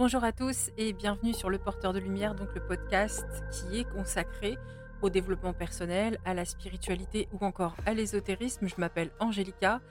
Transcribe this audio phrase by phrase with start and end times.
[0.00, 3.84] Bonjour à tous et bienvenue sur Le Porteur de Lumière, donc le podcast qui est
[3.84, 4.56] consacré
[5.02, 8.66] au développement personnel, à la spiritualité ou encore à l'ésotérisme.
[8.66, 9.82] Je m'appelle Angélica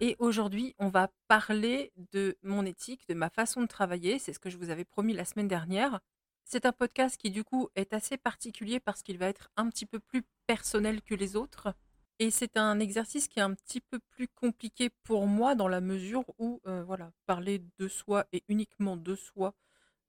[0.00, 4.18] et aujourd'hui on va parler de mon éthique, de ma façon de travailler.
[4.18, 6.00] C'est ce que je vous avais promis la semaine dernière.
[6.46, 9.84] C'est un podcast qui du coup est assez particulier parce qu'il va être un petit
[9.84, 11.74] peu plus personnel que les autres.
[12.20, 15.80] Et c'est un exercice qui est un petit peu plus compliqué pour moi dans la
[15.80, 19.54] mesure où, euh, voilà, parler de soi et uniquement de soi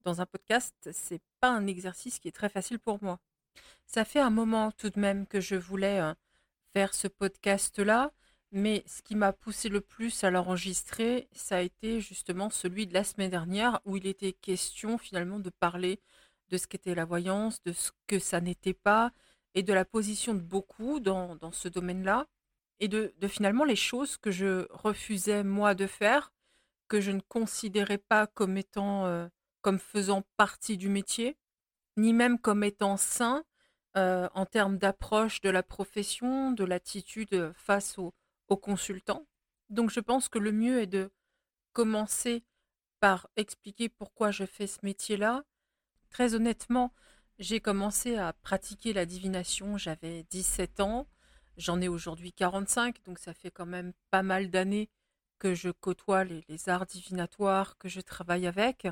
[0.06, 3.20] dans un podcast, c'est pas un exercice qui est très facile pour moi.
[3.86, 6.14] Ça fait un moment tout de même que je voulais euh,
[6.74, 8.12] faire ce podcast-là,
[8.52, 12.94] mais ce qui m'a poussé le plus à l'enregistrer, ça a été justement celui de
[12.94, 16.00] la semaine dernière où il était question finalement de parler
[16.50, 19.12] de ce qu'était la voyance, de ce que ça n'était pas,
[19.56, 22.28] et de la position de beaucoup dans, dans ce domaine-là,
[22.80, 26.32] et de, de, finalement les choses que je refusais moi de faire,
[26.88, 29.28] que je ne considérais pas comme étant, euh,
[29.62, 31.38] comme faisant partie du métier,
[31.98, 33.44] ni même comme étant sain
[33.98, 38.14] euh, en termes d'approche de la profession, de l'attitude face aux,
[38.62, 39.28] consultants.
[39.70, 41.12] Donc je pense que le mieux est de
[41.74, 42.44] commencer
[43.00, 45.44] par expliquer pourquoi je fais ce métier-là.
[46.10, 46.92] Très honnêtement,
[47.40, 51.08] j'ai commencé à pratiquer la divination, j'avais 17 ans.
[51.58, 54.90] J'en ai aujourd'hui 45, donc ça fait quand même pas mal d'années
[55.40, 58.88] que je côtoie les, arts divinatoires, que je travaille avec.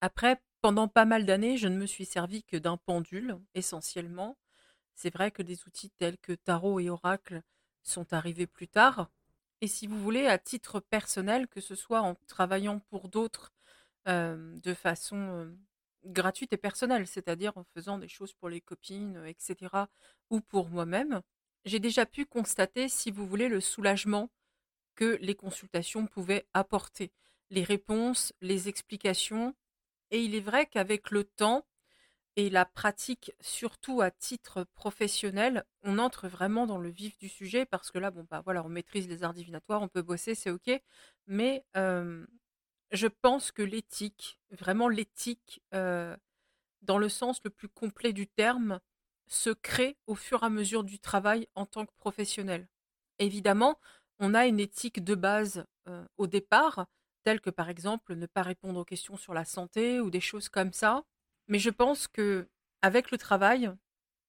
[0.00, 4.36] Après, pendant pas mal d'années, je ne me suis servi que d'un pendule, essentiellement.
[4.94, 7.42] C'est vrai que des outils tels que tarot et oracle
[7.84, 9.10] sont arrivés plus tard.
[9.60, 13.52] Et si vous voulez, à titre personnel, que ce soit en travaillant pour d'autres
[14.08, 15.56] euh, de façon euh,
[16.06, 19.86] gratuite et personnelle, c'est-à-dire en faisant des choses pour les copines, etc.,
[20.30, 21.20] ou pour moi-même,
[21.64, 24.30] j'ai déjà pu constater, si vous voulez, le soulagement
[24.94, 27.12] que les consultations pouvaient apporter,
[27.50, 29.54] les réponses, les explications.
[30.10, 31.66] Et il est vrai qu'avec le temps
[32.36, 37.64] et la pratique, surtout à titre professionnel, on entre vraiment dans le vif du sujet
[37.64, 40.50] parce que là, bon, bah voilà, on maîtrise les arts divinatoires, on peut bosser, c'est
[40.50, 40.70] ok.
[41.26, 41.64] Mais
[42.92, 46.16] je pense que l'éthique, vraiment l'éthique, euh,
[46.82, 48.80] dans le sens le plus complet du terme,
[49.26, 52.68] se crée au fur et à mesure du travail en tant que professionnel.
[53.18, 53.78] Évidemment,
[54.18, 56.86] on a une éthique de base euh, au départ,
[57.24, 60.48] telle que par exemple ne pas répondre aux questions sur la santé ou des choses
[60.48, 61.04] comme ça.
[61.48, 62.48] Mais je pense que
[62.82, 63.72] avec le travail,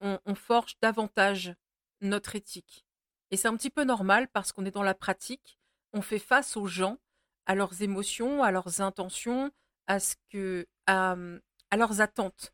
[0.02, 1.54] on forge davantage
[2.02, 2.86] notre éthique.
[3.32, 5.60] Et c'est un petit peu normal parce qu'on est dans la pratique,
[5.94, 6.98] on fait face aux gens
[7.48, 9.52] à leurs émotions, à leurs intentions,
[9.88, 11.16] à ce que à,
[11.72, 12.54] à leurs attentes.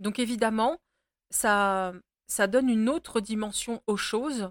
[0.00, 0.78] Donc évidemment,
[1.30, 1.92] ça
[2.26, 4.50] ça donne une autre dimension aux choses.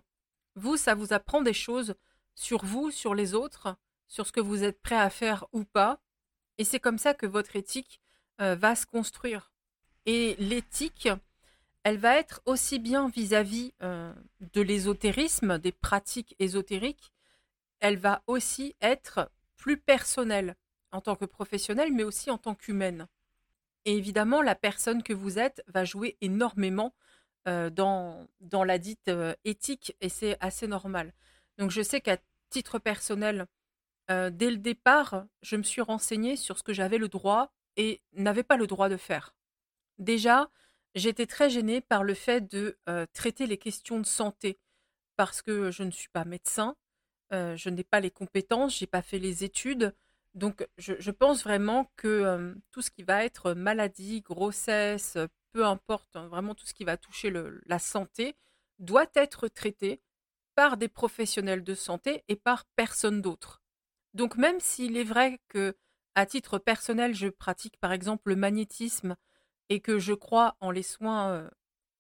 [0.55, 1.95] Vous, ça vous apprend des choses
[2.35, 3.75] sur vous, sur les autres,
[4.07, 6.00] sur ce que vous êtes prêt à faire ou pas.
[6.57, 8.01] Et c'est comme ça que votre éthique
[8.41, 9.51] euh, va se construire.
[10.06, 11.07] Et l'éthique,
[11.83, 17.13] elle va être aussi bien vis-à-vis euh, de l'ésotérisme, des pratiques ésotériques,
[17.79, 20.56] elle va aussi être plus personnelle
[20.92, 23.08] en tant que professionnelle, mais aussi en tant qu'humaine.
[23.86, 26.96] Et évidemment, la personne que vous êtes va jouer énormément
[27.47, 31.14] euh, dans, dans la dite euh, éthique, et c'est assez normal.
[31.58, 32.18] Donc je sais qu'à
[32.50, 33.46] titre personnel,
[34.09, 38.02] euh, dès le départ, je me suis renseignée sur ce que j'avais le droit et
[38.14, 39.36] n'avais pas le droit de faire.
[40.00, 40.50] Déjà,
[40.96, 42.78] j'étais très gênée par le fait de
[43.14, 44.58] traiter les questions de santé,
[45.16, 46.75] parce que je ne suis pas médecin,
[47.31, 49.94] je n'ai pas les compétences, j'ai pas fait les études.
[50.35, 55.17] Donc, je, pense vraiment que tout ce qui va être maladie, grossesse,
[55.51, 57.34] peu importe, hein, vraiment tout ce qui va toucher
[57.66, 58.35] la santé,
[58.78, 60.01] doit être traité
[60.56, 63.62] par des professionnels de santé et par personne d'autre.
[64.13, 65.75] Donc, même s'il est vrai que,
[66.16, 69.16] à titre personnel, je pratique par exemple le magnétisme
[69.69, 71.50] et que je crois en les soins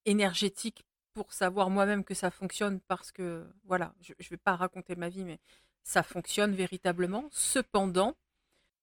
[0.05, 4.95] énergétiques pour savoir moi-même que ça fonctionne parce que, voilà, je ne vais pas raconter
[4.95, 5.39] ma vie, mais
[5.83, 7.27] ça fonctionne véritablement.
[7.31, 8.15] Cependant,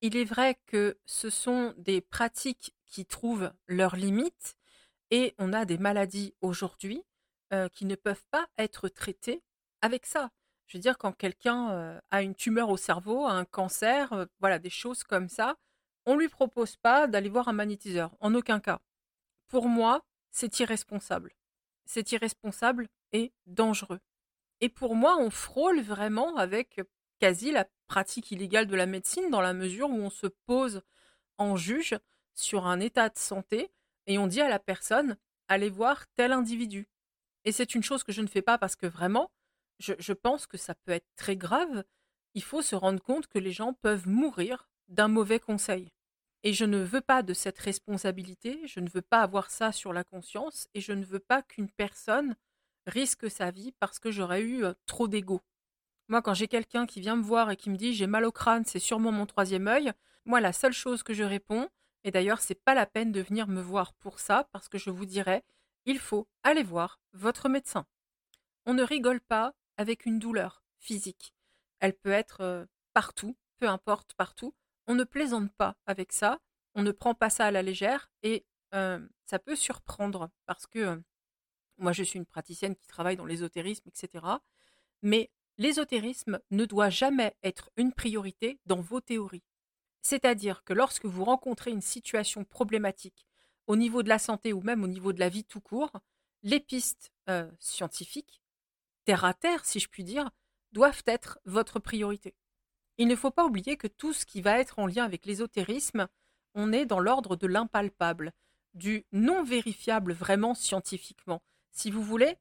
[0.01, 4.57] il est vrai que ce sont des pratiques qui trouvent leurs limites
[5.11, 7.03] et on a des maladies aujourd'hui
[7.53, 9.43] euh, qui ne peuvent pas être traitées
[9.81, 10.31] avec ça.
[10.67, 14.59] Je veux dire, quand quelqu'un euh, a une tumeur au cerveau, un cancer, euh, voilà,
[14.59, 15.57] des choses comme ça,
[16.07, 18.81] on ne lui propose pas d'aller voir un magnétiseur, en aucun cas.
[19.49, 21.33] Pour moi, c'est irresponsable
[21.87, 24.01] c'est irresponsable et dangereux.
[24.61, 26.81] Et pour moi, on frôle vraiment avec
[27.19, 30.83] quasi la pratique illégale de la médecine dans la mesure où on se pose
[31.39, 31.97] en juge
[32.35, 33.71] sur un état de santé
[34.07, 35.17] et on dit à la personne
[35.49, 36.89] allez voir tel individu.
[37.45, 39.31] Et c'est une chose que je ne fais pas parce que vraiment,
[39.79, 41.85] je, pense que ça peut être très grave.
[42.35, 45.93] Il faut se rendre compte que les gens peuvent mourir d'un mauvais conseil.
[46.47, 49.93] Et je ne veux pas de cette responsabilité, je ne veux pas avoir ça sur
[49.93, 52.37] la conscience, et je ne veux pas qu'une personne
[52.87, 55.41] risque sa vie parce que j'aurais eu trop d'ego.
[56.07, 58.31] Moi, quand j'ai quelqu'un qui vient me voir et qui me dit j'ai mal au
[58.31, 59.93] crâne, c'est sûrement mon troisième œil,
[60.25, 61.69] moi, la seule chose que je réponds,
[62.05, 64.91] et d'ailleurs, c'est pas la peine de venir me voir pour ça, parce que je
[64.91, 65.43] vous dirais,
[65.85, 67.87] il faut aller voir votre médecin.
[68.67, 71.35] On ne rigole pas avec une douleur physique.
[71.81, 74.55] Elle peut être partout, peu importe partout.
[74.87, 76.39] On ne plaisante pas avec ça,
[76.75, 81.03] on ne prend pas ça à la légère et ça peut surprendre parce que
[81.79, 84.25] moi je suis une praticienne qui travaille dans l'ésotérisme, etc.
[85.03, 89.45] Mais l'ésotérisme ne doit jamais être une priorité dans vos théories.
[90.03, 93.27] C'est-à-dire que lorsque vous rencontrez une situation problématique
[93.67, 95.91] au niveau de la santé ou même au niveau de la vie tout court,
[96.43, 97.11] les pistes
[97.59, 98.43] scientifiques,
[99.05, 100.31] terre à terre si je puis dire,
[100.73, 102.37] doivent être votre priorité.
[102.99, 106.09] Il ne faut pas oublier que tout ce qui va être en lien avec l'ésotérisme,
[106.55, 108.33] on est dans l'ordre de l'impalpable,
[108.75, 111.43] du non vérifiable vraiment scientifiquement.
[111.73, 112.37] Si vous voulez,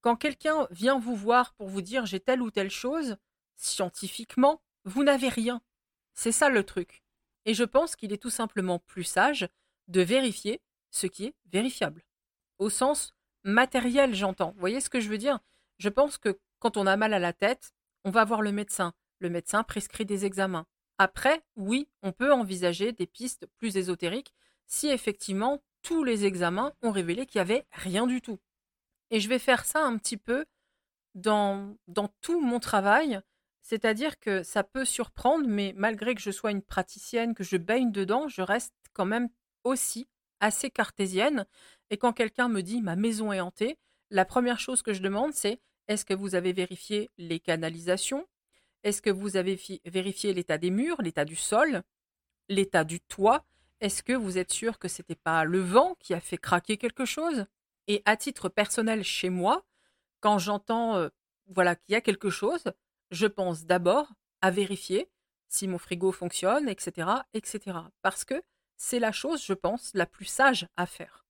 [0.00, 3.16] quand quelqu'un vient vous voir pour vous dire j'ai telle ou telle chose,
[3.56, 5.62] scientifiquement, vous n'avez rien.
[6.14, 7.04] C'est ça le truc.
[7.44, 9.48] Et je pense qu'il est tout simplement plus sage
[9.88, 10.60] de vérifier
[10.90, 12.04] ce qui est vérifiable.
[12.58, 13.14] Au sens
[13.44, 14.52] matériel, j'entends.
[14.52, 15.38] Vous voyez ce que je veux dire?
[15.78, 17.72] Je pense que quand on a mal à la tête,
[18.04, 20.66] on va voir le médecin le médecin prescrit des examens.
[20.98, 24.34] Après, oui, on peut envisager des pistes plus ésotériques
[24.66, 28.38] si effectivement tous les examens ont révélé qu'il n'y avait rien du tout.
[29.10, 30.44] Et je vais faire ça un petit peu
[31.14, 33.20] dans, dans tout mon travail,
[33.62, 37.92] c'est-à-dire que ça peut surprendre, mais malgré que je sois une praticienne, que je baigne
[37.92, 39.28] dedans, je reste quand même
[39.64, 40.08] aussi
[40.40, 41.46] assez cartésienne.
[41.90, 43.78] Et quand quelqu'un me dit ma maison est hantée,
[44.10, 48.26] la première chose que je demande, c'est est-ce que vous avez vérifié les canalisations?
[48.84, 51.82] Est-ce que vous avez vérifié l'état des murs, l'état du sol,
[52.48, 53.44] l'état du toit?
[53.80, 56.76] Est-ce que vous êtes sûr que ce n'était pas le vent qui a fait craquer
[56.76, 57.46] quelque chose?
[57.88, 59.64] Et à titre personnel chez moi,
[60.20, 61.08] quand j'entends euh,
[61.46, 62.64] voilà qu'il y a quelque chose,
[63.10, 65.10] je pense d'abord à vérifier
[65.48, 67.78] si mon frigo fonctionne, etc., etc.
[68.00, 68.42] Parce que
[68.76, 71.26] c'est la chose, je pense, la plus sage à faire.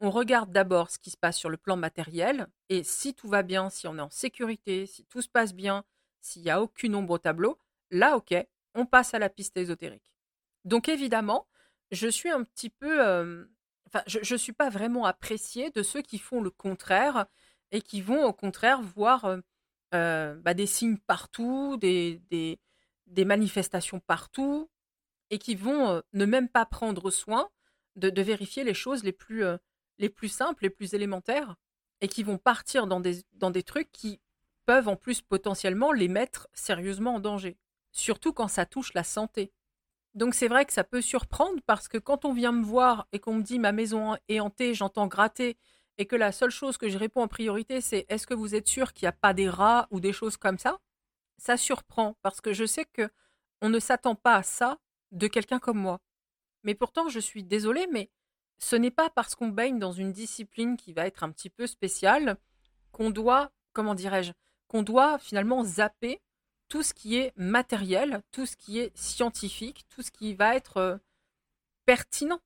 [0.00, 3.42] On regarde d'abord ce qui se passe sur le plan matériel, et si tout va
[3.42, 5.84] bien, si on est en sécurité, si tout se passe bien,
[6.26, 7.58] s'il n'y a aucune ombre au tableau,
[7.90, 8.34] là, ok,
[8.74, 10.12] on passe à la piste ésotérique.
[10.64, 11.46] Donc évidemment,
[11.92, 13.46] je suis un petit peu...
[13.86, 17.26] enfin, je ne suis pas vraiment appréciée de ceux qui font le contraire
[17.70, 19.38] et qui vont au contraire voir
[19.92, 22.58] bah, des signes partout, des,
[23.16, 24.68] manifestations partout,
[25.30, 27.48] et qui vont ne même pas prendre soin
[27.94, 29.44] de, vérifier les choses les plus,
[29.98, 31.54] les plus simples, les plus élémentaires,
[32.00, 34.20] et qui vont partir dans des trucs qui
[34.66, 37.56] peuvent en plus potentiellement les mettre sérieusement en danger,
[37.92, 39.52] surtout quand ça touche la santé.
[40.14, 43.18] Donc c'est vrai que ça peut surprendre parce que quand on vient me voir et
[43.18, 45.56] qu'on me dit ma maison est hantée, j'entends gratter
[45.98, 48.66] et que la seule chose que je réponds en priorité c'est est-ce que vous êtes
[48.66, 50.78] sûr qu'il n'y a pas des rats ou des choses comme ça?
[51.38, 53.10] Ça surprend parce que je sais que
[53.60, 54.78] on ne s'attend pas à ça
[55.12, 56.00] de quelqu'un comme moi.
[56.62, 58.10] Mais pourtant je suis désolée mais
[58.58, 61.66] ce n'est pas parce qu'on baigne dans une discipline qui va être un petit peu
[61.66, 62.38] spéciale
[62.90, 64.32] qu'on doit, comment dirais-je,
[64.68, 66.20] qu'on doit finalement zapper
[66.68, 70.78] tout ce qui est matériel, tout ce qui est scientifique, tout ce qui va être
[70.78, 70.96] euh,
[71.84, 72.40] pertinent.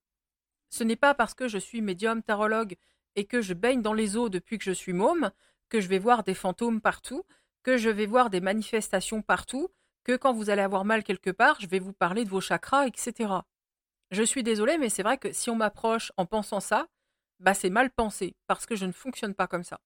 [0.69, 2.77] Ce n'est pas parce que je suis médium tarologue
[3.17, 5.31] et que je baigne dans les eaux depuis que je suis môme
[5.71, 7.25] que je vais voir des fantômes partout,
[7.62, 9.71] que je vais voir des manifestations partout,
[10.05, 12.87] que quand vous allez avoir mal quelque part, je vais vous parler de vos chakras,
[12.87, 13.33] etc.
[14.11, 16.89] Je suis désolée, mais c'est vrai que si on m'approche en pensant ça,
[17.39, 19.81] bah c'est mal pensé, parce que je ne fonctionne pas comme ça.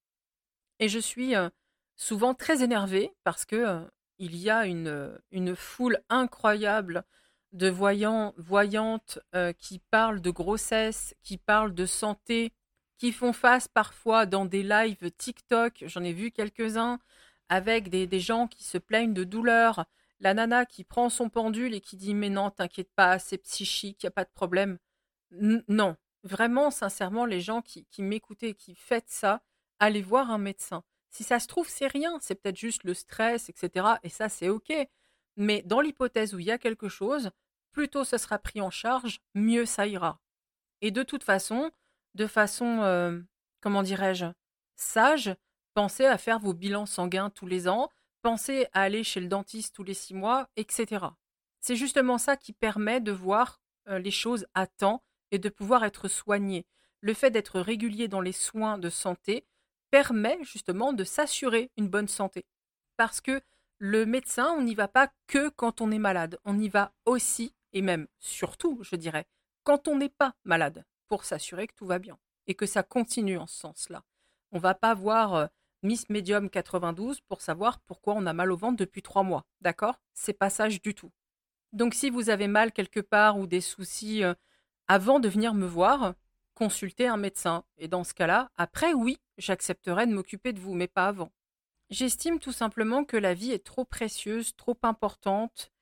[0.80, 1.50] Et je suis euh,
[1.96, 3.86] souvent très énervé parce que
[4.18, 7.04] il y a une, foule incroyable
[7.52, 9.18] de voyants, voyantes
[9.58, 12.52] qui parlent de grossesse, qui parlent de santé,
[12.98, 17.00] qui font face parfois dans des lives TikTok, j'en ai vu quelques-uns,
[17.48, 19.84] avec des, des, gens qui se plaignent de douleur.
[20.20, 24.02] La nana qui prend son pendule et qui dit Mais non, t'inquiète pas, c'est psychique,
[24.02, 24.78] il n'y a pas de problème.
[25.30, 29.42] non, vraiment, sincèrement, les gens qui, qui m'écoutaient qui faites ça,
[29.78, 30.84] allez voir un médecin.
[31.14, 33.86] Si ça se trouve, c'est rien, c'est peut-être juste le stress, etc.
[34.02, 34.72] Et ça, c'est OK.
[35.36, 37.30] Mais dans l'hypothèse où il y a quelque chose,
[37.70, 40.20] plus tôt ce sera pris en charge, mieux ça ira.
[40.80, 41.70] Et de toute façon,
[42.14, 43.20] de façon, euh,
[43.60, 44.26] comment dirais-je,
[44.74, 45.36] sage,
[45.74, 47.90] pensez à faire vos bilans sanguins tous les ans,
[48.22, 51.06] pensez à aller chez le dentiste tous les six mois, etc.
[51.60, 55.84] C'est justement ça qui permet de voir euh, les choses à temps et de pouvoir
[55.84, 56.66] être soigné.
[56.98, 59.46] Le fait d'être régulier dans les soins de santé
[59.94, 62.44] permet justement de s'assurer une bonne santé.
[62.96, 63.40] Parce que
[63.78, 67.54] le médecin, on n'y va pas que quand on est malade, on y va aussi,
[67.72, 69.24] et même surtout, je dirais,
[69.62, 73.38] quand on n'est pas malade pour s'assurer que tout va bien et que ça continue
[73.38, 74.02] en ce sens-là.
[74.50, 75.46] On va pas voir euh,
[75.84, 80.00] Miss Medium 92 pour savoir pourquoi on a mal au ventre depuis trois mois, d'accord?
[80.12, 81.12] C'est pas sage du tout.
[81.72, 84.34] Donc si vous avez mal quelque part ou des soucis euh,
[84.88, 86.14] avant de venir me voir,
[86.54, 87.64] consultez un médecin.
[87.78, 91.32] Et dans ce cas-là, après, oui, j'accepterai de m'occuper de vous, mais pas avant.
[91.90, 95.72] J'estime tout simplement que la vie est trop précieuse, trop importante.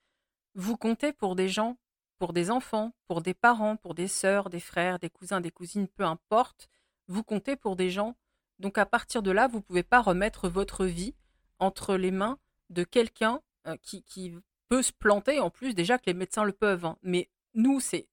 [0.54, 1.78] Vous comptez pour des gens,
[2.18, 5.88] pour des enfants, pour des parents, pour des sœurs, des frères, des cousins, des cousines,
[5.88, 6.68] peu importe.
[7.06, 8.16] Vous comptez pour des gens.
[8.58, 11.14] Donc à partir de là, vous ne pouvez pas remettre votre vie
[11.58, 12.38] entre les mains
[12.70, 14.34] de quelqu'un euh, qui, qui,
[14.68, 16.86] peut se planter, en plus déjà que les médecins le peuvent.
[16.86, 16.96] Hein.
[17.02, 18.08] Mais nous, c'est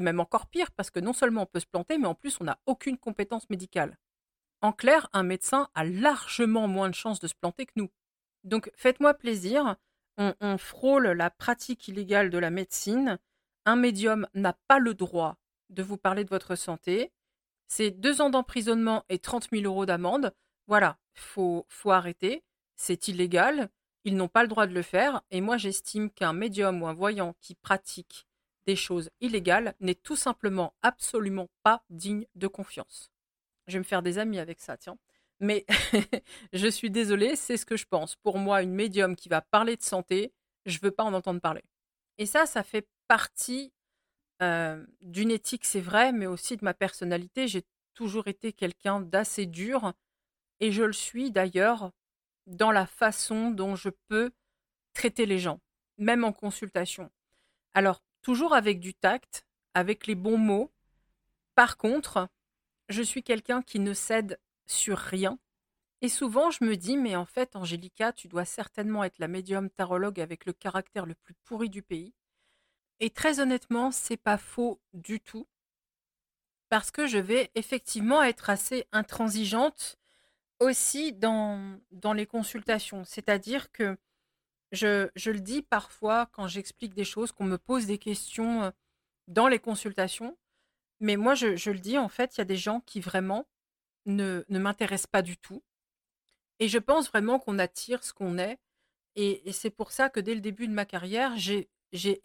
[0.00, 2.44] même encore pire parce que non seulement on peut se planter, mais en plus on
[2.44, 3.98] n'a aucune compétence médicale.
[4.60, 7.90] En clair, un médecin a largement moins de chances de se planter que nous.
[8.44, 9.76] Donc faites-moi plaisir,
[10.16, 13.18] on, frôle la pratique illégale de la médecine.
[13.66, 15.36] Un médium n'a pas le droit
[15.70, 17.12] de vous parler de votre santé.
[17.66, 20.32] C'est deux ans d'emprisonnement et 30 000 euros d'amende.
[20.66, 22.44] Voilà, faut, faut arrêter.
[22.76, 23.70] C'est illégal.
[24.04, 25.22] Ils n'ont pas le droit de le faire.
[25.30, 28.26] Et moi, j'estime qu'un médium ou un voyant qui pratique
[28.66, 33.10] des choses illégales n'est tout simplement absolument pas digne de confiance.
[33.66, 34.98] Je vais me faire des amis avec ça, tiens.
[35.40, 35.66] Mais
[36.52, 38.16] je suis désolée, c'est ce que je pense.
[38.16, 40.32] Pour moi, une médium qui va parler de santé,
[40.64, 41.64] je veux pas en entendre parler.
[42.18, 43.72] Et ça, ça fait partie
[44.42, 47.48] euh, d'une éthique, c'est vrai, mais aussi de ma personnalité.
[47.48, 49.92] J'ai toujours été quelqu'un d'assez dur,
[50.60, 51.90] et je le suis d'ailleurs
[52.46, 54.30] dans la façon dont je peux
[54.92, 55.60] traiter les gens,
[55.98, 57.10] même en consultation.
[57.74, 60.72] Alors, toujours avec du tact, avec les bons mots.
[61.54, 62.28] Par contre,
[62.88, 65.38] je suis quelqu'un qui ne cède sur rien.
[66.00, 69.70] Et souvent, je me dis, mais en fait, Angélica, tu dois certainement être la médium
[69.70, 72.12] tarologue avec le caractère le plus pourri du pays.
[73.00, 75.46] Et très honnêtement, c'est pas faux du tout.
[76.68, 79.96] Parce que je vais effectivement être assez intransigeante
[80.60, 83.04] aussi dans, dans les consultations.
[83.04, 83.96] C'est-à-dire que
[84.74, 88.70] je, le dis parfois quand j'explique des choses, qu'on me pose des questions euh,
[89.28, 90.36] dans les consultations.
[91.00, 93.46] Mais moi, je, le dis, en fait, il y a des gens qui vraiment
[94.06, 95.62] ne, ne m'intéressent pas du tout.
[96.60, 98.58] Et je pense vraiment qu'on attire ce qu'on est.
[99.16, 101.68] Et, c'est pour ça que dès le début de ma carrière, j'ai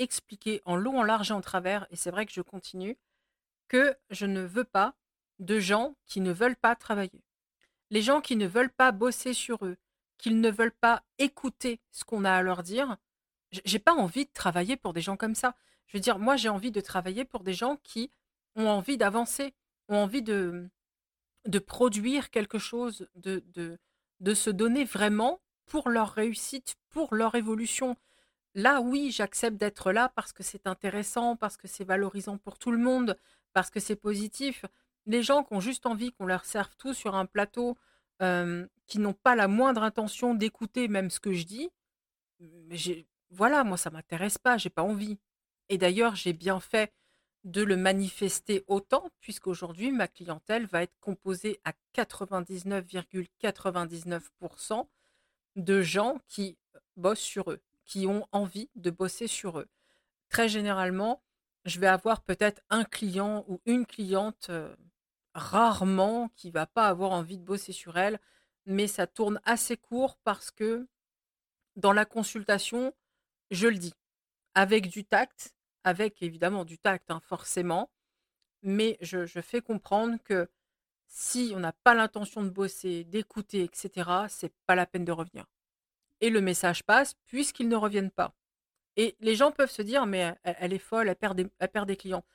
[0.01, 2.97] expliqué en long, en large et en travers, et c'est vrai que je continue,
[3.67, 4.95] que je ne veux pas
[5.39, 7.23] de gens qui ne veulent pas travailler.
[7.91, 9.77] Les gens qui ne veulent pas bosser sur eux,
[10.19, 12.97] qu'ils ne veulent pas écouter ce qu'on a à leur dire,
[13.65, 15.55] j'ai pas envie de travailler pour des gens comme ça.
[15.87, 18.11] Je veux dire, moi, j'ai envie de travailler pour des gens qui
[18.55, 19.55] ont envie d'avancer,
[19.87, 20.69] ont envie de,
[21.65, 27.95] produire quelque chose, de se donner vraiment pour leur réussite, pour leur évolution.
[28.55, 32.71] Là, oui, j'accepte d'être là parce que c'est intéressant, parce que c'est valorisant pour tout
[32.71, 33.17] le monde,
[33.53, 34.65] parce que c'est positif.
[35.05, 37.77] Les gens qui ont juste envie qu'on leur serve tout sur un plateau,
[38.21, 41.69] euh, qui n'ont pas la moindre intention d'écouter même ce que je dis,
[43.29, 45.17] voilà, moi ça m'intéresse pas, j'ai pas envie.
[45.69, 46.91] Et d'ailleurs, j'ai bien fait
[47.45, 54.87] de le manifester autant, puisqu'aujourd'hui, ma clientèle va être composée à 99,99%
[55.55, 56.57] de gens qui
[56.97, 59.67] bossent sur eux, qui ont envie de bosser sur eux.
[60.29, 61.21] Très généralement,
[61.65, 64.75] je vais avoir peut-être un client ou une cliente euh,
[65.33, 68.19] rarement qui va pas avoir envie de bosser sur elle,
[68.65, 70.87] mais ça tourne assez court parce que
[71.75, 72.93] dans la consultation,
[73.51, 73.93] je le dis,
[74.53, 77.89] avec du tact, avec évidemment du tact, hein, forcément,
[78.61, 80.49] mais je, fais comprendre que
[81.07, 85.45] si on n'a pas l'intention de bosser, d'écouter, etc., c'est pas la peine de revenir.
[86.21, 88.35] Et le message passe puisqu'ils ne reviennent pas.
[88.97, 91.87] Et les gens peuvent se dire, mais elle, est folle, elle perd des, elle perd
[91.87, 92.25] des clients.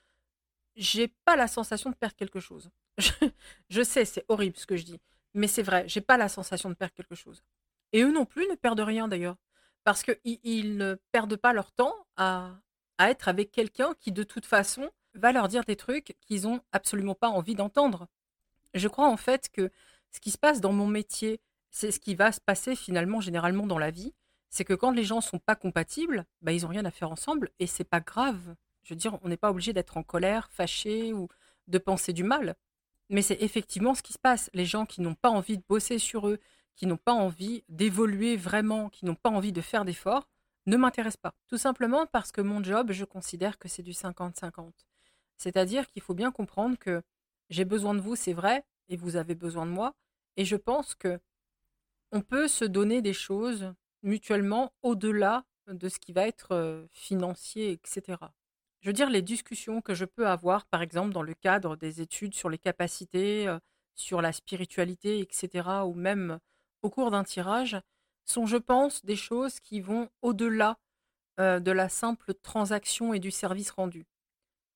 [0.76, 2.70] J'ai pas la sensation de perdre quelque chose.
[3.68, 5.00] je sais, c'est horrible ce que je dis,
[5.34, 7.42] mais c'est vrai, j'ai pas la sensation de perdre quelque chose.
[7.92, 9.36] Et eux non plus ne perdent rien d'ailleurs,
[9.84, 12.52] parce qu'ils ne perdent pas leur temps à,
[13.00, 17.14] être avec quelqu'un qui de toute façon va leur dire des trucs qu'ils ont absolument
[17.14, 18.06] pas envie d'entendre.
[18.72, 19.70] Je crois en fait que
[20.10, 23.66] ce qui se passe dans mon métier, c'est ce qui va se passer finalement généralement
[23.66, 24.14] dans la vie,
[24.48, 27.50] c'est que quand les gens sont pas compatibles, bah, ils ont rien à faire ensemble
[27.58, 28.54] et c'est pas grave.
[28.84, 31.28] Je veux dire, on n'est pas obligé d'être en colère, fâché ou
[31.66, 32.54] de penser du mal.
[33.10, 34.50] Mais c'est effectivement ce qui se passe.
[34.54, 36.38] Les gens qui n'ont pas envie de bosser sur eux,
[36.76, 40.28] qui n'ont pas envie d'évoluer vraiment, qui n'ont pas envie de faire d'efforts,
[40.66, 41.34] ne m'intéressent pas.
[41.48, 44.72] Tout simplement parce que mon job, je considère que c'est du 50-50.
[45.36, 47.02] C'est-à-dire qu'il faut bien comprendre que
[47.50, 49.94] j'ai besoin de vous, c'est vrai, et vous avez besoin de moi.
[50.36, 51.20] Et je pense que
[52.12, 58.18] on peut se donner des choses mutuellement au-delà de ce qui va être financier, etc.
[58.84, 62.02] Je veux dire, les discussions que je peux avoir, par exemple, dans le cadre des
[62.02, 63.50] études sur les capacités,
[63.94, 66.38] sur la spiritualité, etc., ou même
[66.82, 67.80] au cours d'un tirage,
[68.26, 70.76] sont, je pense, des choses qui vont au-delà
[71.38, 74.04] de la simple transaction et du service rendu.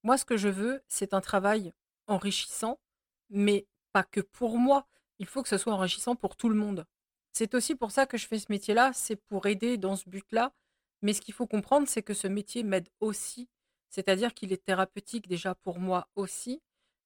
[0.04, 1.74] Moi, ce que je veux, c'est un travail
[2.06, 2.80] enrichissant,
[3.28, 4.88] mais pas que pour moi.
[5.18, 6.86] Il faut que ce soit enrichissant pour tout le monde.
[7.34, 10.54] C'est aussi pour ça que je fais ce métier-là, c'est pour aider dans ce but-là.
[11.02, 13.50] Mais ce qu'il faut comprendre, c'est que ce métier m'aide aussi.
[13.90, 16.62] C'est-à-dire qu'il est thérapeutique déjà pour moi aussi.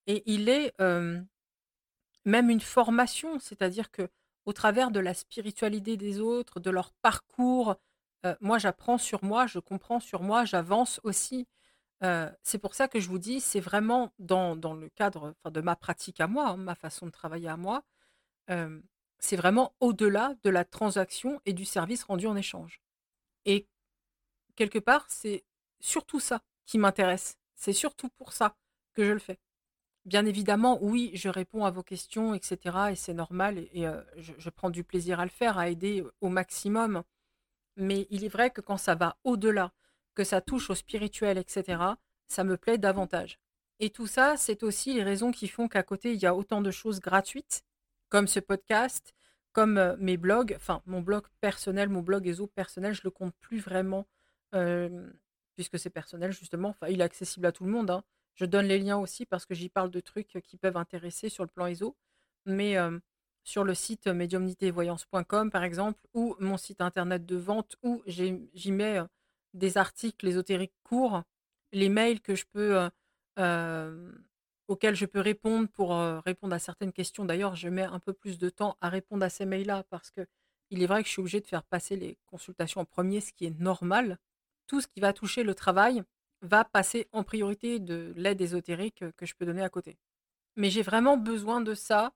[0.07, 0.75] Et il est
[2.25, 3.39] même une formation.
[3.39, 4.09] C'est-à-dire que
[4.45, 7.77] au travers de la spiritualité des autres, de leur parcours,
[8.41, 11.47] moi j'apprends sur moi, je comprends sur moi, j'avance aussi.
[12.43, 16.21] c'est pour ça que je vous dis, c'est vraiment dans, le cadre de ma pratique
[16.21, 17.85] à moi, hein, ma façon de travailler à moi,
[19.23, 22.83] c'est vraiment au-delà de la transaction et du service rendu en échange.
[23.45, 23.69] Et
[24.57, 25.45] quelque part, c'est
[25.81, 27.37] surtout ça qui m'intéresse.
[27.55, 28.57] C'est surtout pour ça
[28.95, 29.39] que je le fais.
[30.07, 32.57] Bien évidemment, oui, je réponds à vos questions, etc.
[32.93, 33.59] Et c'est normal.
[33.75, 33.85] Et,
[34.17, 37.03] je, je, prends du plaisir à le faire, à aider au maximum.
[37.77, 39.71] Mais il est vrai que quand ça va au-delà,
[40.15, 41.83] que ça touche au spirituel, etc.,
[42.27, 43.39] ça me plaît davantage.
[43.79, 46.63] Et tout ça, c'est aussi les raisons qui font qu'à côté, il y a autant
[46.63, 47.65] de choses gratuites
[48.09, 49.15] comme ce podcast,
[49.53, 53.61] comme mes blogs, enfin mon blog personnel, mon blog ESO personnel, je le compte plus
[53.61, 54.07] vraiment
[55.55, 56.71] puisque c'est personnel justement.
[56.71, 57.91] Enfin, il est accessible à tout le monde.
[57.91, 58.03] Hein.
[58.35, 61.45] Je donne les liens aussi parce que j'y parle de trucs qui peuvent intéresser sur
[61.45, 61.97] le plan ESO.
[62.47, 62.77] Mais
[63.45, 69.01] sur le site médiumnitévoyance.com par exemple, ou mon site internet de vente, où j'y mets
[69.55, 71.23] des articles ésotériques courts,
[71.73, 72.89] les mails que je peux
[74.69, 77.25] auxquels je peux répondre pour répondre à certaines questions.
[77.25, 80.27] D'ailleurs, je mets un peu plus de temps à répondre à ces mails-là parce que
[80.71, 83.33] il est vrai que je suis obligée de faire passer les consultations en premier, ce
[83.33, 84.19] qui est normal.
[84.73, 86.03] Tout ce qui va toucher le travail
[86.41, 89.99] va passer en priorité de l'aide ésotérique que je peux donner à côté.
[90.57, 92.15] Mais j'ai vraiment besoin de ça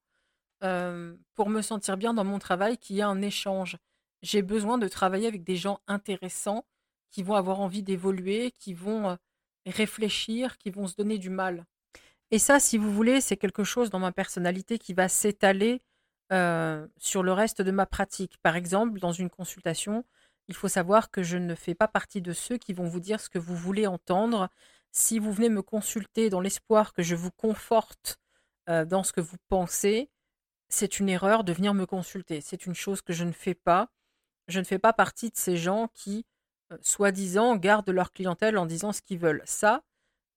[1.35, 3.77] pour me sentir bien dans mon travail, qui a un échange.
[4.23, 6.65] J'ai besoin de travailler avec des gens intéressants
[7.11, 9.19] qui vont avoir envie d'évoluer, qui vont
[9.67, 11.67] réfléchir, qui vont se donner du mal.
[12.31, 15.83] Et ça, si vous voulez, c'est quelque chose dans ma personnalité qui va s'étaler
[16.31, 18.39] sur le reste de ma pratique.
[18.43, 20.07] Par exemple, dans une consultation,
[20.49, 23.21] il faut savoir que je ne fais pas partie de ceux qui vont vous dire
[23.21, 24.49] ce que vous voulez entendre.
[24.93, 28.19] Si vous venez me consulter dans l'espoir que je vous conforte
[28.67, 30.11] dans ce que vous pensez,
[30.69, 32.41] c'est une erreur de venir me consulter.
[32.41, 33.89] C'est une chose que je ne fais pas.
[34.49, 36.27] Je ne fais pas partie de ces gens qui,
[36.81, 39.43] soi-disant, gardent leur clientèle en disant ce qu'ils veulent.
[39.45, 39.83] Ça,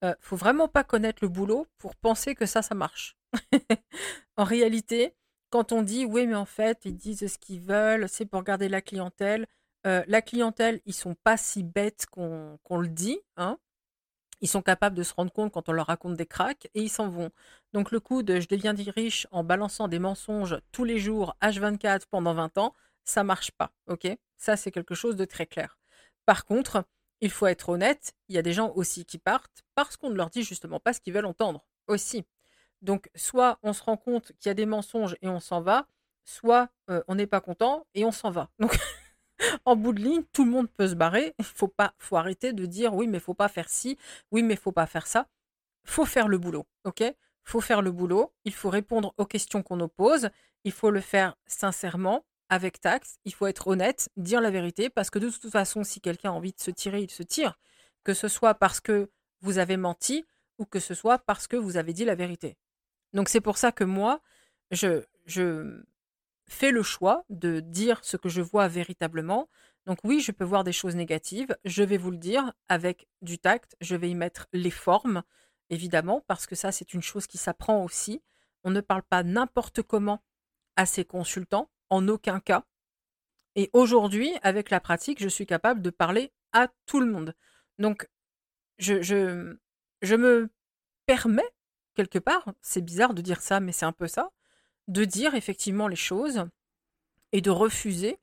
[0.02, 3.17] ne faut vraiment pas connaître le boulot pour penser que ça, ça marche.
[4.38, 5.15] en réalité,
[5.50, 8.69] quand on dit oui, mais en fait, ils disent ce qu'ils veulent, c'est pour garder
[8.69, 9.45] la clientèle.
[9.83, 13.19] La clientèle, ils sont pas si bêtes qu'on le dit.
[13.37, 13.57] Hein.
[14.41, 16.89] Ils sont capables de se rendre compte quand on leur raconte des cracks et ils
[16.89, 17.29] s'en vont.
[17.73, 22.03] Donc le coup de je deviens riche en balançant des mensonges tous les jours, H24
[22.09, 23.71] pendant 20 ans, ça marche pas.
[23.87, 24.07] Ok?
[24.37, 25.77] Ça, c'est quelque chose de très clair.
[26.25, 26.85] Par contre,
[27.21, 30.15] il faut être honnête, il y a des gens aussi qui partent parce qu'on ne
[30.15, 32.23] leur dit justement pas ce qu'ils veulent entendre aussi.
[32.81, 35.85] Donc soit on se rend compte qu'il y a des mensonges et on s'en va,
[36.23, 38.49] soit on n'est pas content et on s'en va.
[38.57, 38.77] Donc
[39.65, 41.34] en bout de ligne, tout le monde peut se barrer.
[41.39, 43.97] Il faut pas, arrêter de dire oui mais faut pas faire ci,
[44.32, 45.28] oui mais faut pas faire ça.
[45.84, 47.04] Faut faire le boulot, ok?
[47.43, 48.34] Faut faire le boulot.
[48.45, 50.30] Il faut répondre aux questions qu'on nous pose.
[50.63, 55.12] Il faut le faire sincèrement avec taxe, il faut être honnête, dire la vérité, parce
[55.12, 57.60] que de toute façon, si quelqu'un a envie de se tirer, il se tire,
[58.04, 59.10] que ce soit parce que
[59.41, 60.25] vous avez menti
[60.58, 62.58] ou que ce soit parce que vous avez dit la vérité.
[63.13, 64.19] Donc c'est pour ça que moi,
[64.71, 65.84] je, je
[66.49, 69.49] fais le choix de dire ce que je vois véritablement.
[69.85, 73.39] Donc oui, je peux voir des choses négatives, je vais vous le dire avec du
[73.39, 75.23] tact, je vais y mettre les formes,
[75.69, 78.21] évidemment, parce que ça, c'est une chose qui s'apprend aussi.
[78.63, 80.23] On ne parle pas n'importe comment
[80.75, 82.65] à ses consultants, en aucun cas.
[83.55, 87.33] Et aujourd'hui, avec la pratique, je suis capable de parler à tout le monde.
[87.77, 88.07] Donc,
[88.77, 89.57] je, je,
[90.01, 90.49] je me
[91.05, 91.49] permets,
[91.95, 94.29] quelque part, c'est bizarre de dire ça, mais c'est un peu ça,
[94.89, 96.45] de dire effectivement les choses
[97.32, 98.19] et de refuser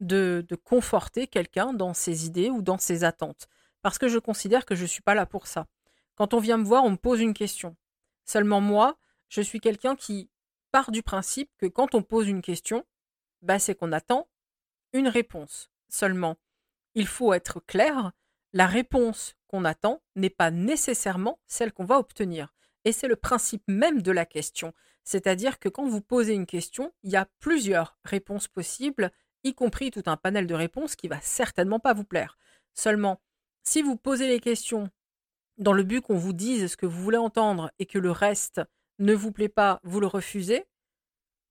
[0.00, 3.48] de, de conforter quelqu'un dans ses idées ou dans ses attentes.
[3.82, 5.66] Parce que je considère que je ne suis pas là pour ça.
[6.14, 7.74] Quand on vient me voir, on me pose une question.
[8.26, 10.30] Seulement moi, je suis quelqu'un qui
[10.70, 12.84] part du principe que quand on pose une question,
[13.40, 14.28] bah, c'est qu'on attend
[14.92, 16.36] une réponse seulement.
[16.94, 18.12] Il faut être clair,
[18.52, 22.54] la réponse qu'on attend n'est pas nécessairement celle qu'on va obtenir.
[22.84, 24.74] Et c'est le principe même de la question.
[25.04, 29.10] C'est-à-dire que quand vous posez une question, il y a plusieurs réponses possibles,
[29.44, 32.38] y compris tout un panel de réponses qui va certainement pas vous plaire.
[32.74, 33.20] Seulement,
[33.62, 34.90] si vous posez les questions
[35.58, 38.60] dans le but qu'on vous dise ce que vous voulez entendre et que le reste
[38.98, 40.66] ne vous plaît pas, vous le refusez,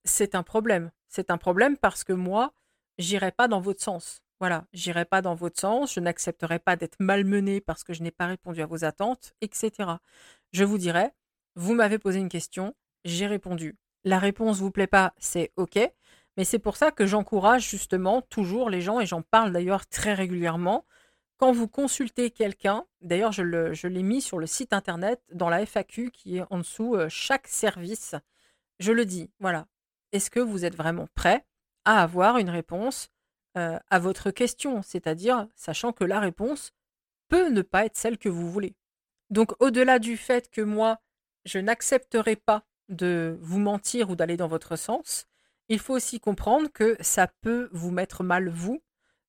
[0.03, 0.91] c'est un problème.
[1.07, 2.53] C'est un problème parce que moi,
[2.97, 4.21] j'irai pas dans votre sens.
[4.39, 8.11] Voilà, j'irai pas dans votre sens, je n'accepterai pas d'être malmené parce que je n'ai
[8.11, 9.71] pas répondu à vos attentes, etc.
[10.53, 11.09] Je vous dirai,
[11.55, 12.73] vous m'avez posé une question,
[13.05, 13.77] j'ai répondu.
[14.03, 15.77] La réponse vous plaît pas, c'est OK,
[16.37, 20.13] mais c'est pour ça que j'encourage justement toujours les gens, et j'en parle d'ailleurs très
[20.13, 20.85] régulièrement,
[21.37, 26.11] quand vous consultez quelqu'un, d'ailleurs je l'ai mis sur le site internet dans la FAQ
[26.11, 28.15] qui est en dessous, euh, chaque service,
[28.79, 29.67] je le dis, voilà.
[30.11, 31.45] Est-ce que vous êtes vraiment prêt
[31.85, 33.09] à avoir une réponse
[33.57, 36.71] euh, à votre question, c'est-à-dire sachant que la réponse
[37.29, 38.75] peut ne pas être celle que vous voulez.
[39.29, 40.99] Donc au-delà du fait que moi,
[41.45, 45.27] je n'accepterai pas de vous mentir ou d'aller dans votre sens,
[45.67, 48.81] il faut aussi comprendre que ça peut vous mettre mal vous,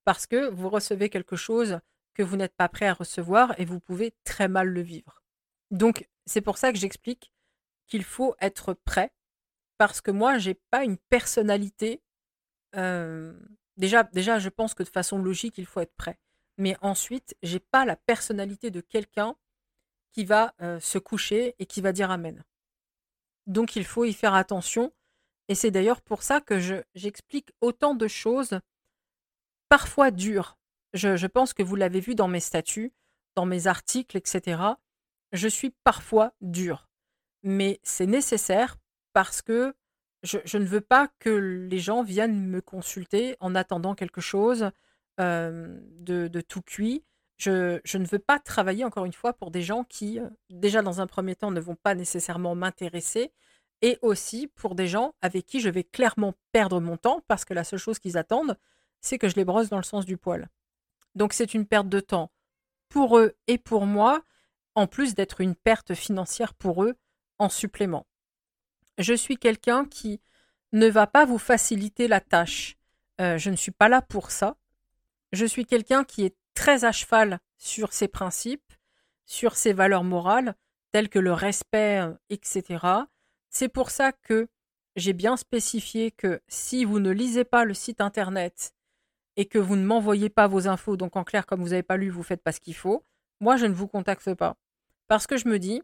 [0.04, 1.80] parce que vous recevez quelque chose
[2.14, 5.22] que vous n'êtes pas prêt à recevoir et vous pouvez très mal le vivre.
[5.70, 7.32] Donc c'est pour ça que j'explique
[7.86, 9.12] qu'il faut être prêt,
[9.78, 12.02] parce que moi, j'ai pas une personnalité
[12.76, 13.32] euh,
[13.80, 16.18] Déjà, déjà, je pense que de façon logique, il faut être prêt.
[16.58, 19.36] Mais ensuite, j'ai pas la personnalité de quelqu'un
[20.12, 22.44] qui va euh, se coucher et qui va dire Amen.
[23.50, 24.92] Donc, il faut y faire attention.
[25.48, 26.58] Et c'est d'ailleurs pour ça que
[26.94, 28.60] j'explique autant de choses,
[29.68, 30.58] parfois dures.
[30.92, 32.92] Je, je pense que vous l'avez vu dans mes statuts,
[33.36, 34.62] dans mes articles, etc.
[35.32, 36.88] Je suis parfois dure.
[37.42, 38.76] Mais c'est nécessaire
[39.12, 39.74] parce que
[40.22, 44.70] je, ne veux pas que les gens viennent me consulter en attendant quelque chose
[45.18, 47.04] de, tout cuit.
[47.40, 51.06] Je, ne veux pas travailler, encore une fois, pour des gens qui, déjà dans un
[51.06, 53.32] premier temps, ne vont pas nécessairement m'intéresser,
[53.80, 57.54] et aussi pour des gens avec qui je vais clairement perdre mon temps, parce que
[57.54, 58.58] la seule chose qu'ils attendent,
[59.00, 60.50] c'est que je les brosse dans le sens du poil.
[61.14, 62.30] Donc c'est une perte de temps
[62.90, 64.22] pour eux et pour moi,
[64.74, 66.94] en plus d'être une perte financière pour eux
[67.38, 68.06] en supplément.
[68.98, 70.20] Je suis quelqu'un qui
[70.72, 72.76] ne va pas vous faciliter la tâche.
[73.18, 74.58] Euh, je ne suis pas là pour ça.
[75.32, 78.74] Je suis quelqu'un qui est très à cheval sur ses principes,
[79.24, 80.54] sur ses valeurs morales,
[80.92, 82.86] telles que le respect, euh, etc.
[83.48, 84.46] C'est pour ça que
[84.94, 88.74] j'ai bien spécifié que si vous ne lisez pas le site internet
[89.36, 91.96] et que vous ne m'envoyez pas vos infos, donc en clair, comme vous n'avez pas
[91.96, 93.06] lu, vous faites pas ce qu'il faut,
[93.40, 94.58] moi je ne vous contacte pas.
[95.08, 95.80] Parce que je me dis,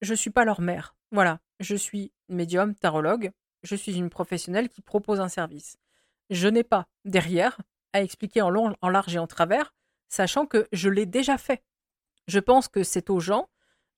[0.00, 0.94] je ne suis pas leur mère.
[1.10, 3.32] Voilà, je suis médium, tarologue,
[3.64, 5.76] je suis une professionnelle qui propose un service.
[6.30, 7.60] Je n'ai pas derrière
[7.92, 9.72] à expliquer en long, en large et en travers,
[10.10, 11.62] sachant que je l'ai déjà fait.
[12.26, 13.48] Je pense que c'est aux gens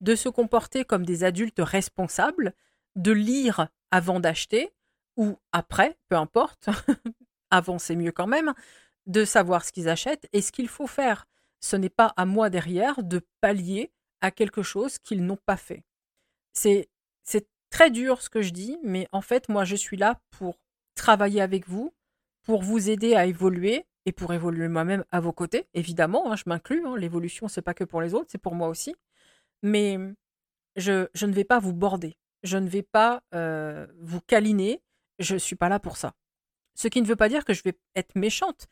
[0.01, 2.55] de se comporter comme des adultes responsables,
[2.95, 4.73] de lire avant d'acheter,
[5.17, 6.69] ou après, peu importe,
[7.51, 8.55] avant c'est mieux quand même,
[9.07, 11.27] de savoir ce qu'ils achètent et ce qu'il faut faire.
[11.61, 15.85] Ce n'est pas à moi derrière de pallier à quelque chose qu'ils n'ont pas fait.
[16.53, 16.89] C'est
[17.71, 20.59] très dur ce que je dis, mais en fait, moi, je suis là pour
[20.95, 21.95] travailler avec vous,
[22.43, 26.45] pour vous aider à évoluer et pour évoluer moi-même à vos côtés, évidemment, hein, je
[26.47, 28.95] m'inclus, hein, l'évolution, c'est pas que pour les autres, c'est pour moi aussi.
[29.63, 29.99] Mais
[30.77, 34.83] je, je, ne vais pas vous border, je ne vais pas euh, vous câliner,
[35.19, 36.15] je ne suis pas là pour ça.
[36.75, 38.67] Ce qui ne veut pas dire que je vais être méchante.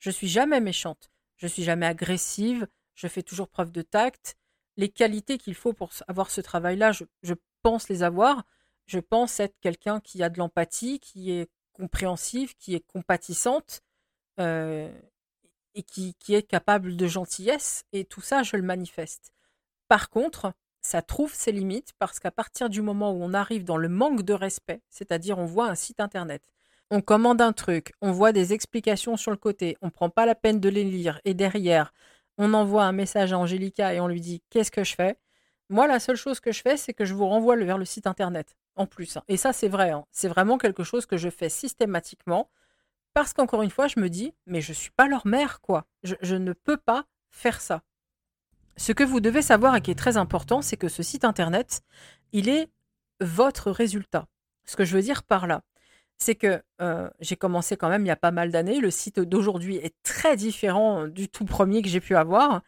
[0.00, 4.36] Je suis jamais méchante, je suis jamais agressive, je fais toujours preuve de tact.
[4.76, 8.44] Les qualités qu'il faut pour avoir ce travail-là, je, je pense les avoir.
[8.86, 13.80] Je pense être quelqu'un qui a de l'empathie, qui est compréhensive, qui est compatissante
[14.38, 17.84] et qui, est capable de gentillesse.
[17.92, 19.32] Et tout ça, je le manifeste.
[19.88, 23.76] Par contre, ça trouve ses limites parce qu'à partir du moment où on arrive dans
[23.76, 26.42] le manque de respect, c'est-à-dire on voit un site internet,
[26.90, 30.34] on commande un truc, on voit des explications sur le côté, on prend pas la
[30.34, 31.92] peine de les lire et derrière,
[32.36, 35.16] on envoie un message à Angélica et on lui dit qu'est-ce que je fais?
[35.70, 38.06] Moi, la seule chose que je fais, c'est que je vous renvoie vers le site
[38.06, 39.16] internet, en plus.
[39.16, 39.22] Hein.
[39.28, 39.90] Et ça, c'est vrai.
[39.90, 40.04] Hein.
[40.12, 42.50] C'est vraiment quelque chose que je fais systématiquement.
[43.14, 45.86] Parce qu'encore une fois, je me dis, mais je ne suis pas leur mère, quoi.
[46.02, 47.82] Je, ne peux pas faire ça.
[48.76, 51.82] Ce que vous devez savoir et qui est très important, c'est que ce site internet,
[52.32, 52.68] il est
[53.20, 54.26] votre résultat.
[54.64, 55.62] Ce que je veux dire par là,
[56.18, 58.80] c'est que euh, j'ai commencé quand même il y a pas mal d'années.
[58.80, 62.62] Le site d'aujourd'hui est très différent du tout premier que j'ai pu avoir.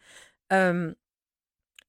[0.53, 0.93] Euh,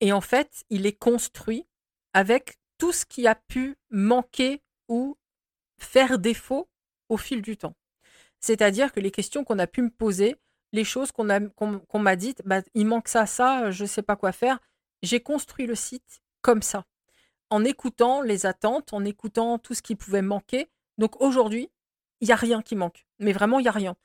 [0.00, 1.66] et en fait, il est construit
[2.12, 5.16] avec tout ce qui a pu manquer ou
[5.78, 6.68] faire défaut
[7.08, 7.74] au fil du temps.
[8.40, 10.36] C'est-à-dire que les questions qu'on a pu me poser,
[10.72, 14.32] les choses qu'on m'a dites, bah, il manque ça, ça, je ne sais pas quoi
[14.32, 14.58] faire.
[15.02, 16.84] J'ai construit le site comme ça,
[17.50, 20.68] en écoutant les attentes, en écoutant tout ce qui pouvait manquer.
[20.98, 21.70] Donc aujourd'hui,
[22.20, 23.06] il n'y a rien qui manque.
[23.18, 23.96] Mais vraiment, il n'y a rien.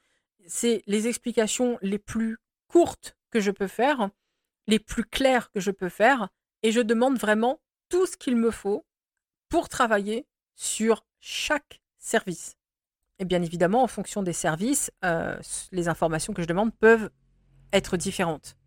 [0.47, 4.09] C'est les explications les plus courtes que je peux faire
[4.67, 6.29] les plus clairs que je peux faire
[6.61, 8.85] et je demande vraiment tout ce qu'il me faut
[9.49, 12.55] pour travailler sur chaque service.
[13.19, 15.39] Et bien évidemment, en fonction des services, euh,
[15.71, 17.09] les informations que je demande peuvent
[17.71, 18.57] être différentes.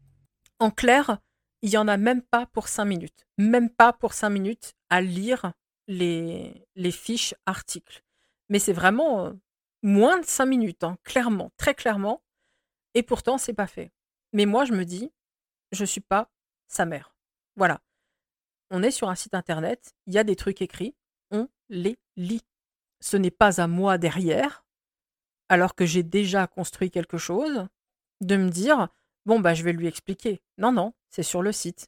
[0.59, 1.19] En clair,
[1.63, 3.27] il n'y en a même pas pour cinq minutes.
[3.39, 5.53] Même pas pour cinq minutes à lire
[5.89, 8.05] les, fiches articles.
[8.49, 9.33] Mais c'est vraiment euh,
[9.83, 12.23] moins de cinq minutes, hein, clairement, très clairement.
[12.95, 13.93] Et pourtant, c'est pas fait.
[14.33, 15.13] Mais moi, je me dis,
[15.73, 16.31] je ne suis pas
[16.69, 17.15] sa mère.
[17.57, 17.81] Voilà.
[18.71, 20.95] On est sur un site internet, il y a des trucs écrits,
[21.31, 22.43] on les lit.
[23.07, 24.65] Ce n'est pas à moi derrière,
[25.49, 27.69] alors que j'ai déjà construit quelque chose,
[28.21, 28.89] de me dire
[29.27, 30.43] bon bah je vais lui expliquer.
[30.59, 31.87] Non non, c'est sur le site.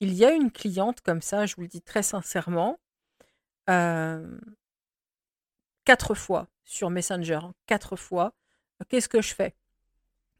[0.00, 2.80] Il y a une cliente comme ça, je vous le dis très sincèrement,
[3.70, 4.40] euh,
[5.84, 8.34] quatre fois sur Messenger, quatre fois.
[8.88, 9.54] Qu'est-ce que je fais?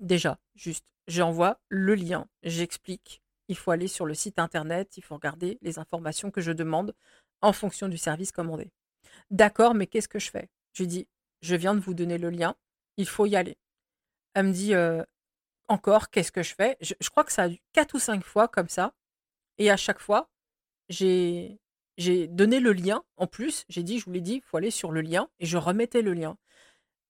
[0.00, 3.22] Déjà, juste, j'envoie le lien, j'explique.
[3.46, 6.96] Il faut aller sur le site internet, il faut regarder les informations que je demande
[7.42, 8.72] en fonction du service commandé.
[9.30, 10.48] D'accord, mais qu'est-ce que je fais?
[10.72, 11.08] Je lui dis,
[11.40, 12.56] je viens de vous donner le lien,
[12.96, 13.56] il faut y aller.
[14.34, 14.74] Elle me dit,
[15.68, 16.76] encore, qu'est-ce que je fais?
[16.80, 18.94] Je, crois que ça a eu quatre ou cinq fois comme ça.
[19.58, 20.30] Et à chaque fois,
[20.88, 21.58] j'ai
[22.28, 23.02] donné le lien.
[23.16, 25.28] En plus, j'ai dit, je vous l'ai dit, il faut aller sur le lien.
[25.40, 26.36] Et je remettais le lien.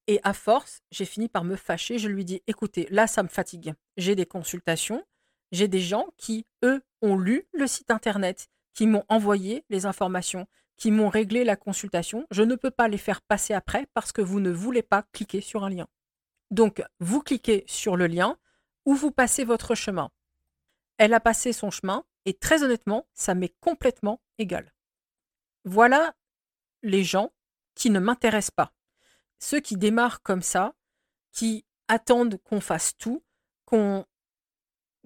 [0.07, 1.99] Et à force, j'ai fini par me fâcher.
[1.99, 3.75] Je lui dis, écoutez, là, ça me fatigue.
[3.97, 5.05] J'ai des consultations.
[5.53, 10.47] J'ai des gens qui, eux, ont lu le site internet, qui m'ont envoyé les informations,
[10.77, 12.27] qui m'ont réglé la consultation.
[12.31, 15.41] Je ne peux pas les faire passer après parce que vous ne voulez pas cliquer
[15.41, 15.87] sur un lien.
[16.51, 18.39] Donc, vous cliquez sur le lien
[18.85, 20.11] ou vous passez votre chemin.
[20.99, 24.73] Elle a passé son chemin et très honnêtement, ça m'est complètement égal.
[25.65, 26.15] Voilà
[26.83, 27.33] les gens
[27.75, 28.73] qui ne m'intéressent pas.
[29.39, 30.75] Ceux qui démarrent comme ça,
[31.33, 33.25] qui attendent qu'on fasse tout,
[33.65, 34.05] qu'on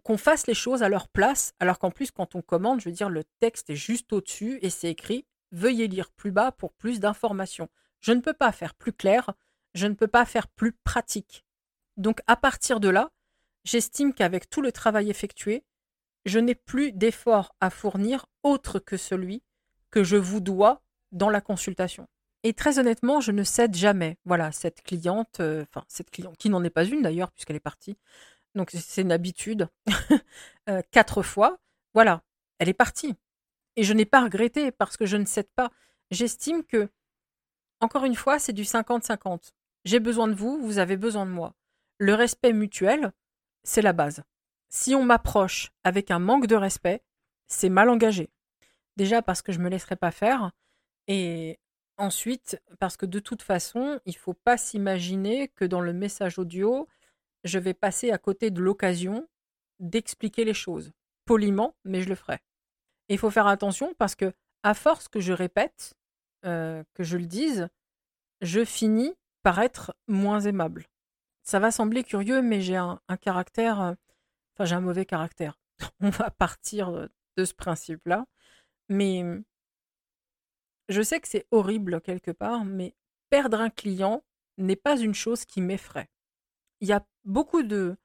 [0.03, 2.95] qu'on fasse les choses à leur place, alors qu'en plus, quand on commande, je veux
[2.95, 7.01] dire, le texte est juste au-dessus et c'est écrit Veuillez lire plus bas pour plus
[7.01, 7.69] d'informations.
[8.01, 9.33] Je ne peux pas faire plus clair,
[9.75, 11.45] je ne peux pas faire plus pratique.
[11.97, 13.11] Donc, à partir de là,
[13.65, 15.65] j'estime qu'avec tout le travail effectué,
[16.25, 19.43] je n'ai plus d'effort à fournir autre que celui
[19.91, 20.83] que je vous dois
[21.13, 22.09] dans la consultation.
[22.43, 24.17] Et très honnêtement, je ne cède jamais.
[24.25, 27.99] Voilà, cette cliente, euh, cette cliente, qui n'en est pas une d'ailleurs, puisqu'elle est partie.
[28.55, 29.69] Donc, c'est une habitude.
[30.69, 31.59] Euh, quatre fois.
[31.95, 32.23] Voilà,
[32.59, 33.17] elle est partie.
[33.77, 35.71] Et je n'ai pas regretté parce que je ne cède pas.
[36.11, 36.89] J'estime que,
[37.81, 39.53] encore une fois, c'est du 50-50.
[39.85, 41.55] J'ai besoin de vous, vous avez besoin de moi.
[41.99, 43.13] Le respect mutuel,
[43.63, 44.23] c'est la base.
[44.69, 47.03] Si on m'approche avec un manque de respect,
[47.47, 48.31] c'est mal engagé.
[48.97, 50.53] Déjà parce que je ne me laisserai pas faire,
[51.09, 51.59] et
[51.97, 56.39] ensuite parce que de toute façon, il ne faut pas s'imaginer que dans le message
[56.39, 56.89] audio,
[57.45, 59.29] je vais passer à côté de l'occasion
[59.79, 60.93] d'expliquer les choses.
[61.25, 62.41] Poliment, mais je le ferai.
[63.15, 65.95] Il faut faire attention parce que, à force que je répète,
[66.47, 67.69] euh, que je le dise,
[68.41, 70.87] je finis par être moins aimable.
[71.43, 73.95] Ça va sembler curieux, mais j'ai un, caractère, euh,
[74.55, 75.59] enfin j'ai un mauvais caractère.
[76.01, 78.27] On va partir euh, de ce principe-là.
[78.89, 79.45] Mais mmh,
[80.89, 82.95] je sais que c'est horrible quelque part, mais
[83.31, 84.23] perdre un client
[84.59, 86.11] n'est pas une chose qui m'effraie.
[86.81, 87.97] Il y a beaucoup de,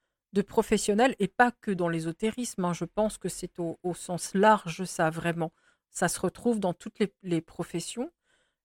[0.42, 5.10] professionnels, et pas que dans l'ésotérisme, hein, je pense que c'est au, sens large ça
[5.10, 5.52] vraiment.
[5.92, 8.12] Ça se retrouve dans toutes les professions.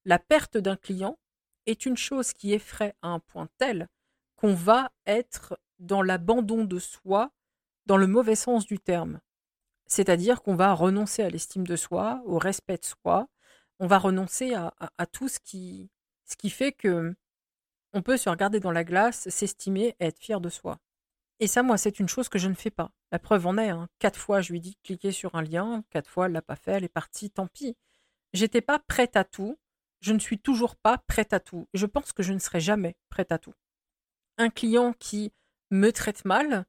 [0.05, 1.19] La perte d'un client
[1.67, 3.89] est une chose qui effraie à un point tel
[4.37, 7.31] qu'on va être dans l'abandon de soi
[7.87, 9.21] dans le mauvais sens du terme.
[9.87, 13.29] C'est-à-dire qu'on va renoncer à l'estime de soi, au respect de soi,
[13.81, 15.91] on va renoncer à, tout ce qui,
[16.25, 17.15] ce qui fait que
[17.93, 20.79] on peut se regarder dans la glace, s'estimer être fier de soi.
[21.41, 22.93] Et ça, moi, c'est une chose que je ne fais pas.
[23.13, 23.89] La preuve en est, hein.
[23.99, 26.73] quatre fois, je lui dis cliquer sur un lien, quatre fois, elle l'a pas fait,
[26.73, 27.77] elle est partie, tant pis.
[28.35, 29.59] J'étais pas prête à tout,
[30.01, 31.69] je ne suis toujours pas prête à tout.
[31.75, 33.55] Je pense que je ne serai jamais prête à tout
[34.41, 35.33] un client qui
[35.71, 36.65] me traite mal,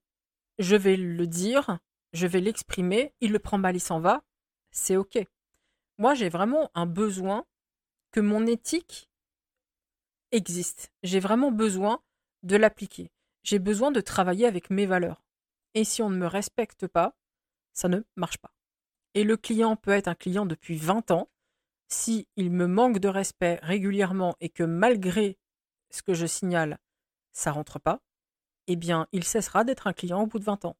[0.59, 1.79] je vais le dire,
[2.11, 4.23] je vais l'exprimer, il le prend mal, il s'en va,
[4.71, 5.17] c'est OK.
[5.97, 7.45] Moi, j'ai vraiment un besoin
[8.11, 9.09] que mon éthique
[10.31, 10.91] existe.
[11.01, 12.01] J'ai vraiment besoin
[12.43, 13.09] de l'appliquer.
[13.43, 15.23] J'ai besoin de travailler avec mes valeurs.
[15.73, 17.15] Et si on ne me respecte pas,
[17.73, 18.53] ça ne marche pas.
[19.13, 21.29] Et le client peut être un client depuis 20 ans.
[21.87, 25.37] Si me manque de respect régulièrement et que malgré
[25.89, 26.77] ce que je signale,
[27.33, 28.01] ça rentre pas,
[28.67, 30.77] eh bien, il cessera d'être un client au bout de 20 ans.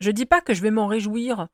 [0.00, 1.48] Je dis pas que je vais m'en réjouir.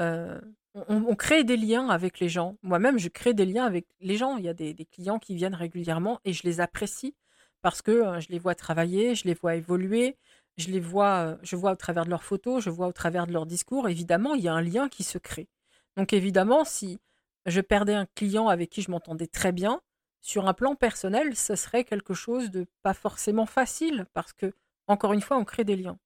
[0.00, 0.40] Euh,
[0.74, 2.56] on, crée des liens avec les gens.
[2.62, 4.36] Moi-même, je crée des liens avec les gens.
[4.38, 7.14] Il y a des, clients qui viennent régulièrement et je les apprécie
[7.62, 10.16] parce que je les vois travailler, je les vois évoluer,
[10.56, 13.32] je les vois, je vois au travers de leurs photos, je vois au travers de
[13.32, 13.88] leurs discours.
[13.88, 15.48] Évidemment, il y a un lien qui se crée.
[15.96, 17.00] Donc évidemment, si
[17.46, 19.80] je perdais un client avec qui je m'entendais très bien,
[20.20, 24.54] sur un plan personnel, ce serait quelque chose de pas forcément facile parce que,
[24.86, 25.98] encore une fois, on crée des liens.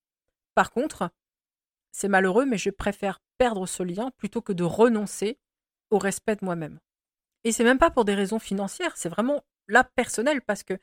[0.55, 1.11] Par contre,
[1.93, 5.39] c'est malheureux, mais je préfère perdre ce lien plutôt que de renoncer
[5.91, 6.81] au respect de moi-même.
[7.45, 10.79] Et c'est même pas pour des raisons financières, c'est vraiment là personnel parce que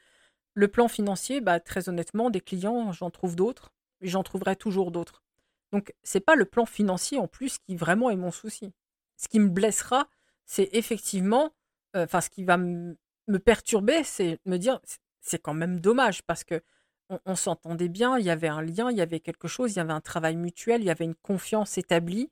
[0.54, 4.92] le plan financier, bah, très honnêtement, des clients, j'en trouve d'autres, et j'en trouverai toujours
[4.92, 5.24] d'autres.
[5.72, 8.74] Donc, c'est pas le plan financier en plus qui vraiment est mon souci.
[9.18, 10.08] Ce qui me blessera,
[10.46, 11.52] c'est effectivement,
[11.96, 12.98] euh, enfin, ce qui va me
[13.44, 14.80] perturber, c'est me dire,
[15.22, 16.62] c'est quand même dommage parce que
[17.26, 19.80] on, s'entendait bien, il y avait un lien, il y avait quelque chose, il y
[19.80, 22.32] avait un travail mutuel, il y avait une confiance établie.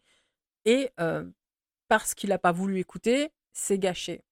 [0.65, 1.29] Et euh,
[1.87, 4.23] parce qu'il n'a pas voulu écouter, c'est gâché.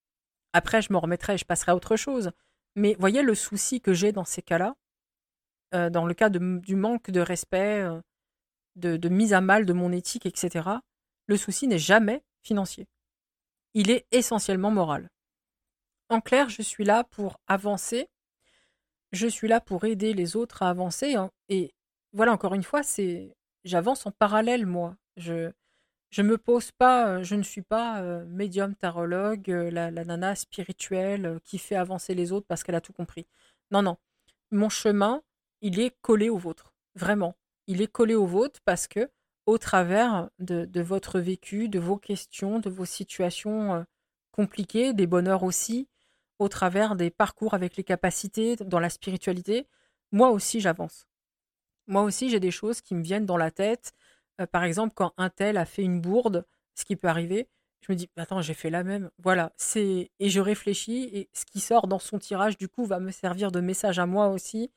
[0.53, 2.31] Après, je me remettrai et je passerai à autre chose.
[2.79, 4.73] Mais voyez le souci que j'ai dans ces cas-là,
[5.75, 7.99] euh, dans le cas du manque de respect, euh,
[8.77, 10.69] de, mise à mal de mon éthique, etc.
[11.27, 12.87] Le souci n'est jamais financier.
[13.73, 15.09] Il est essentiellement moral.
[16.07, 18.07] En clair, je suis là pour avancer.
[19.11, 21.15] Je suis là pour aider les autres à avancer.
[21.15, 21.73] Hein, et
[22.13, 24.95] voilà, encore une fois, c'est j'avance en parallèle, moi.
[25.17, 25.51] Je,
[26.09, 30.35] je me pose pas, euh, je ne suis pas euh, médium tarologue, euh, la, nana
[30.35, 33.27] spirituelle qui fait avancer les autres parce qu'elle a tout compris.
[33.71, 33.97] Non, non.
[34.51, 35.21] Mon chemin,
[35.61, 36.73] il est collé au vôtre.
[36.95, 37.35] Vraiment.
[37.67, 39.09] Il est collé au vôtre parce que,
[39.45, 43.85] au travers de, votre vécu, de vos questions, de vos situations
[44.31, 45.87] compliquées, des bonheurs aussi,
[46.39, 49.67] au travers des parcours avec les capacités, dans la spiritualité,
[50.11, 51.07] moi aussi j'avance.
[51.87, 53.93] Moi aussi j'ai des choses qui me viennent dans la tête,
[54.39, 57.47] euh, par exemple, quand un tel a fait une bourde, ce qui peut arriver,
[57.81, 59.09] je me dis, attends, j'ai fait la même.
[59.19, 62.99] Voilà, c'est et je réfléchis et ce qui sort dans son tirage, du coup, va
[62.99, 64.71] me servir de message à moi aussi.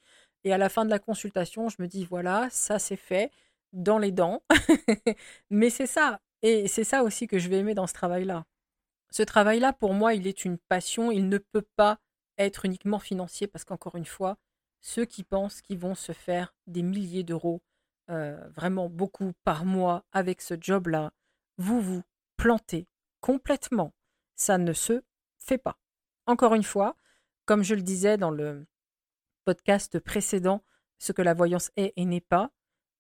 [0.45, 3.31] Et à la fin de la consultation, je me dis, voilà, ça c'est fait
[3.73, 4.43] dans les dents.
[5.51, 6.21] Mais c'est ça.
[6.43, 8.45] Et c'est ça aussi que je vais aimer dans ce travail-là.
[9.11, 11.11] Ce travail-là, pour moi, il est une passion.
[11.13, 11.99] Il ne peut pas
[12.39, 14.39] être uniquement financier parce qu'encore une fois,
[14.81, 17.63] ceux qui pensent qu'ils vont se faire des milliers d'euros
[18.13, 21.13] euh, vraiment beaucoup par mois avec ce job-là,
[21.59, 22.03] vous vous
[22.37, 22.87] plantez
[23.21, 23.93] complètement.
[24.37, 25.03] Ça ne se
[25.39, 25.79] fait pas.
[26.27, 26.97] Encore une fois,
[27.47, 28.67] comme je le disais dans le
[29.45, 30.63] podcast précédent,
[30.99, 32.51] ce que la voyance est et n'est pas,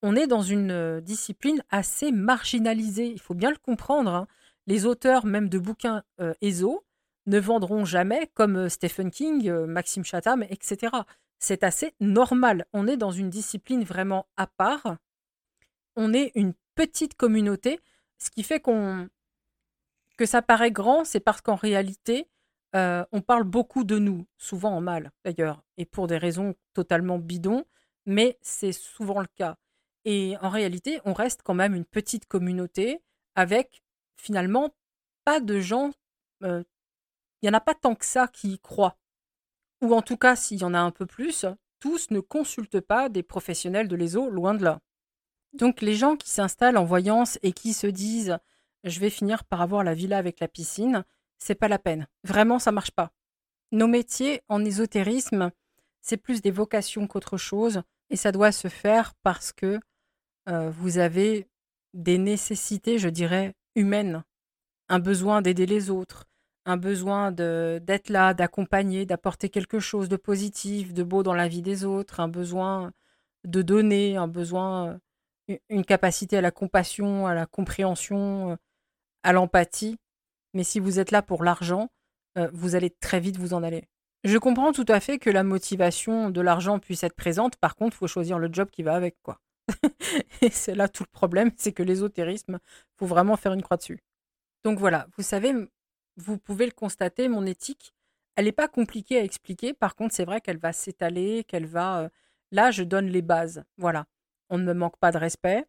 [0.02, 3.08] on est dans une euh, discipline assez marginalisée.
[3.08, 4.10] Il faut bien le comprendre.
[4.10, 4.26] Hein.
[4.66, 6.84] Les auteurs même de bouquins euh, ESO
[7.26, 10.90] ne vendront jamais comme Stephen King, Maxime Chatham, etc
[11.42, 12.66] c'est assez normal.
[12.72, 14.96] On est dans une discipline vraiment à part.
[15.96, 17.80] On est une petite communauté,
[18.18, 19.08] ce qui fait qu'on
[20.16, 22.28] que ça paraît grand, c'est parce qu'en réalité,
[22.76, 27.18] euh, on parle beaucoup de nous, souvent en mal d'ailleurs, et pour des raisons totalement
[27.18, 27.64] bidons,
[28.06, 29.56] mais c'est souvent le cas.
[30.04, 33.02] Et en réalité, on reste quand même une petite communauté
[33.34, 33.82] avec
[34.16, 34.74] finalement
[35.24, 35.90] pas de gens.
[36.44, 36.62] Euh,
[37.40, 38.96] il n'y en a pas tant que ça qui y croient
[39.82, 41.44] ou en tout cas s'il y en a un peu plus,
[41.80, 44.80] tous ne consultent pas des professionnels de l'ESO, loin de là.
[45.52, 48.38] Donc les gens qui s'installent en voyance et qui se disent
[48.84, 51.04] je vais finir par avoir la villa avec la piscine,
[51.38, 52.08] c'est pas la peine.
[52.24, 53.12] Vraiment, ça marche pas.
[53.70, 55.50] Nos métiers en ésotérisme,
[56.00, 59.80] c'est plus des vocations qu'autre chose, et ça doit se faire parce que
[60.48, 61.48] euh, vous avez
[61.94, 64.24] des nécessités, je dirais, humaines,
[64.88, 66.26] un besoin d'aider les autres,
[66.64, 71.62] un besoin d'être là, d'accompagner, d'apporter quelque chose de positif, de beau dans la vie
[71.62, 72.92] des autres, un besoin
[73.44, 75.00] de donner, un besoin,
[75.68, 78.56] une capacité à la compassion, à la compréhension,
[79.22, 79.98] à l'empathie.
[80.54, 81.88] Mais si vous êtes là pour l'argent,
[82.38, 83.84] euh, vous allez très vite vous en aller.
[84.24, 87.96] Je comprends tout à fait que la motivation de l'argent puisse être présente, par contre,
[87.96, 89.40] il faut choisir le job qui va avec, quoi.
[90.42, 92.58] Et c'est là tout le problème, c'est que l'ésotérisme,
[92.96, 93.98] faut vraiment faire une croix dessus.
[94.64, 95.52] Donc voilà, vous savez,
[96.16, 97.94] vous pouvez le constater, mon éthique,
[98.36, 99.74] elle n'est pas compliquée à expliquer.
[99.74, 102.00] Par contre, c'est vrai qu'elle va s'étaler, qu'elle va...
[102.00, 102.08] Euh,
[102.50, 103.64] là, je donne les bases.
[103.76, 104.06] Voilà.
[104.48, 105.66] On ne me manque pas de respect.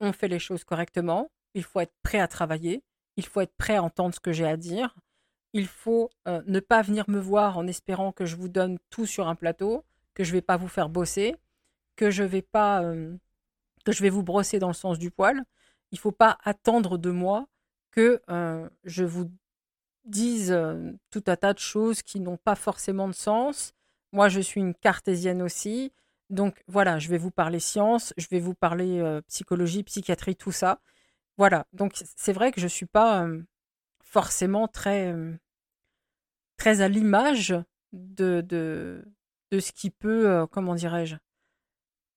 [0.00, 1.30] On fait les choses correctement.
[1.54, 2.82] Il faut être prêt à travailler.
[3.16, 4.94] Il faut être prêt à entendre ce que j'ai à dire.
[5.52, 9.06] Il faut euh, ne pas venir me voir en espérant que je vous donne tout
[9.06, 9.84] sur un plateau,
[10.14, 11.36] que je ne vais pas vous faire bosser,
[11.96, 12.82] que je vais pas...
[12.82, 13.16] Euh,
[13.84, 15.42] que je vais vous brosser dans le sens du poil.
[15.92, 17.46] Il ne faut pas attendre de moi
[17.90, 18.20] que
[18.84, 19.30] je vous
[20.04, 20.56] disent
[21.10, 23.72] tout un tas de choses qui n'ont pas forcément de sens.
[24.12, 25.92] Moi, je suis une cartésienne aussi.
[26.30, 30.80] Donc voilà, je vais vous parler science, je vais vous parler psychologie, psychiatrie, tout ça.
[31.36, 33.26] Voilà, donc c'est vrai que je ne suis pas
[34.02, 35.14] forcément très,
[36.56, 37.54] très à l'image
[37.92, 39.04] de, de,
[39.50, 41.16] de, ce qui peut, comment dirais-je,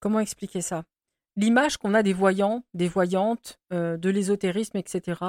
[0.00, 0.84] comment expliquer ça?
[1.36, 5.20] L'image qu'on a des voyants, des voyantes, de l'ésotérisme, etc.,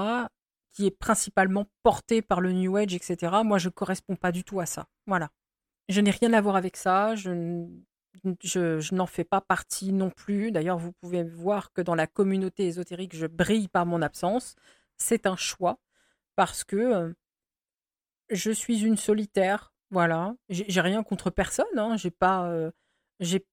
[0.72, 3.38] qui est principalement porté par le New Age, etc.
[3.43, 4.88] Moi, je ne correspond pas du tout à ça.
[5.07, 5.30] Voilà.
[5.88, 7.15] Je n'ai rien à voir avec ça.
[7.15, 7.65] Je,
[8.43, 10.51] je, n'en fais pas partie non plus.
[10.51, 14.55] D'ailleurs, vous pouvez voir que dans la communauté ésotérique, je brille par mon absence.
[14.97, 15.80] C'est un choix
[16.36, 17.13] parce que euh,
[18.30, 19.74] je suis une solitaire.
[19.91, 20.36] Voilà.
[20.49, 21.65] J'ai rien contre personne.
[21.78, 21.97] Hein.
[21.97, 22.72] J'ai pas, euh,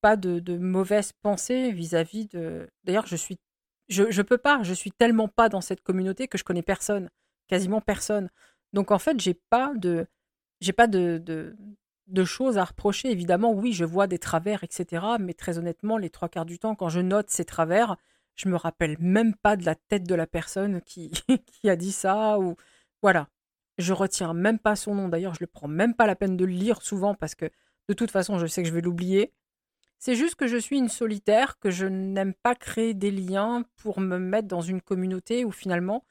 [0.02, 2.68] pas de, de mauvaises pensées vis-à-vis de.
[2.84, 3.38] D'ailleurs, je suis
[3.88, 7.10] je, je peux pas, je suis tellement pas dans cette communauté que je connais personne,
[7.48, 8.30] quasiment personne.
[8.72, 10.06] Donc en fait, j'ai pas de
[10.60, 11.56] j'ai pas de, de,
[12.06, 13.10] de, choses à reprocher.
[13.10, 15.04] Évidemment, oui, je vois des travers, etc.
[15.20, 17.96] Mais très honnêtement, les trois quarts du temps, quand je note ces travers,
[18.36, 21.10] je me rappelle même pas de la tête de la personne qui,
[21.46, 22.56] qui a dit ça ou
[23.02, 23.28] voilà.
[23.78, 25.08] Je retiens même pas son nom.
[25.08, 27.50] D'ailleurs, je le prends même pas la peine de le lire souvent parce que
[27.88, 29.32] de toute façon, je sais que je vais l'oublier.
[29.98, 34.00] C'est juste que je suis une solitaire, que je n'aime pas créer des liens pour
[34.00, 36.04] me mettre dans une communauté où finalement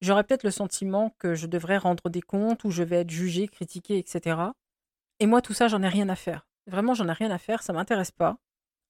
[0.00, 3.48] j'aurais peut-être le sentiment que je devrais rendre des comptes, où je vais être jugée,
[3.48, 4.40] critiquée, etc.
[5.20, 6.46] Et moi, tout ça, j'en ai rien à faire.
[6.66, 8.38] Vraiment, j'en ai rien à faire, ça m'intéresse pas.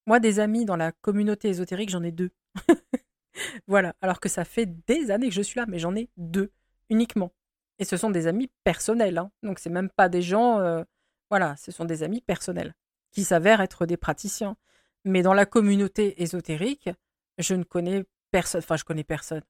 [0.07, 2.31] Moi, des amis dans la communauté ésotérique, j'en ai deux.
[3.67, 6.51] voilà, alors que ça fait des années que je suis là, mais j'en ai deux
[6.91, 7.33] uniquement.
[7.79, 9.31] Et ce sont des amis personnels, hein.
[9.43, 10.59] donc c'est même pas des gens.
[10.61, 10.83] Euh,
[11.31, 12.75] voilà, ce sont des amis personnels
[13.11, 14.57] qui s'avèrent être des praticiens.
[15.05, 16.91] Mais dans la communauté ésotérique,
[17.39, 18.61] je ne connais personne.
[18.61, 19.43] Enfin, je connais personne.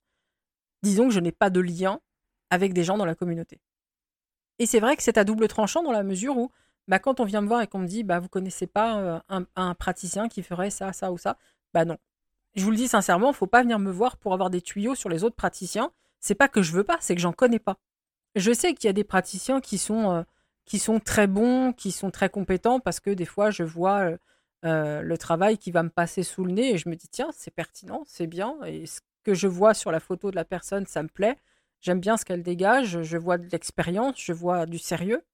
[0.82, 2.00] Disons que je n'ai pas de lien
[2.50, 3.61] avec des gens dans la communauté.
[4.59, 6.50] Et c'est vrai que c'est à double tranchant dans la mesure où,
[6.88, 9.44] bah, quand on vient me voir et qu'on me dit, bah, vous connaissez pas euh,
[9.56, 11.38] un, praticien qui ferait ça, ça ou ça,
[11.74, 11.98] bah non.
[12.54, 15.09] Je vous le dis sincèrement, faut pas venir me voir pour avoir des tuyaux sur
[15.09, 15.92] les autres praticiens.
[16.18, 17.78] C'est pas que je veux pas, c'est que j'en connais pas.
[18.34, 20.22] Je sais qu'il y a des praticiens qui sont euh,
[20.68, 24.18] qui sont très bons, qui sont très compétents, parce que des fois, je vois euh,
[24.66, 27.30] euh, le travail qui va me passer sous le nez et je me dis, tiens,
[27.32, 28.58] c'est pertinent, c'est bien.
[28.66, 31.36] Et ce que je vois sur la photo de la personne, ça me plaît.
[31.80, 35.24] J'aime bien ce qu'elle dégage, je vois de l'expérience, je vois du sérieux.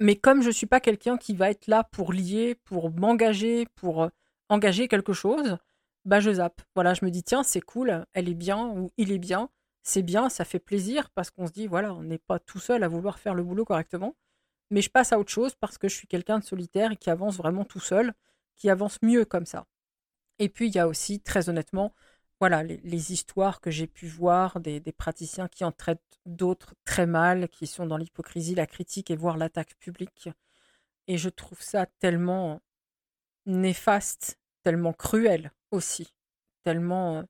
[0.00, 3.66] Mais comme je ne suis pas quelqu'un qui va être là pour lier, pour m'engager,
[3.74, 4.08] pour euh,
[4.48, 5.58] engager quelque chose,
[6.04, 6.62] bah je zappe.
[6.76, 9.50] Voilà, je me dis, tiens, c'est cool, elle est bien ou il est bien,
[9.82, 12.84] c'est bien, ça fait plaisir parce qu'on se dit, voilà, on n'est pas tout seul
[12.84, 14.14] à vouloir faire le boulot correctement
[14.70, 17.10] mais je passe à autre chose parce que je suis quelqu'un de solitaire et qui
[17.10, 18.14] avance vraiment tout seul,
[18.56, 19.66] qui avance mieux comme ça.
[20.38, 21.94] Et puis il y a aussi, très honnêtement,
[22.40, 27.48] voilà, les, histoires que j'ai pu voir des, praticiens qui en traitent d'autres très mal,
[27.48, 30.28] qui sont dans l'hypocrisie, la critique et voire l'attaque publique.
[31.08, 32.60] Et je trouve ça tellement
[33.46, 36.14] néfaste, tellement cruel aussi,
[36.64, 37.24] tellement...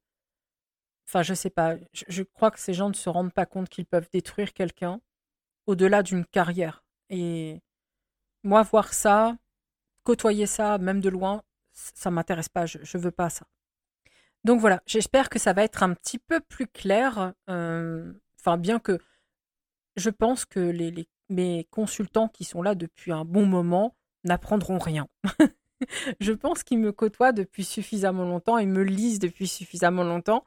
[1.09, 3.87] Enfin, je sais pas, je crois que ces gens ne se rendent pas compte qu'ils
[3.87, 5.01] peuvent détruire quelqu'un
[5.67, 6.85] au-delà d'une carrière.
[7.11, 7.61] Et
[8.43, 9.37] moi, voir ça,
[10.05, 11.43] côtoyer ça, même de loin,
[11.73, 12.67] ça m'intéresse pas.
[12.67, 13.47] Je, ne veux pas ça.
[14.45, 17.35] Donc voilà, j'espère que ça va être un petit peu plus clair.
[17.51, 18.99] Euh, enfin, bien que
[19.97, 25.09] je pense que les, mes consultants qui sont là depuis un bon moment n'apprendront rien.
[26.21, 30.45] je pense qu'ils me côtoient depuis suffisamment longtemps, ils me lisent depuis suffisamment longtemps.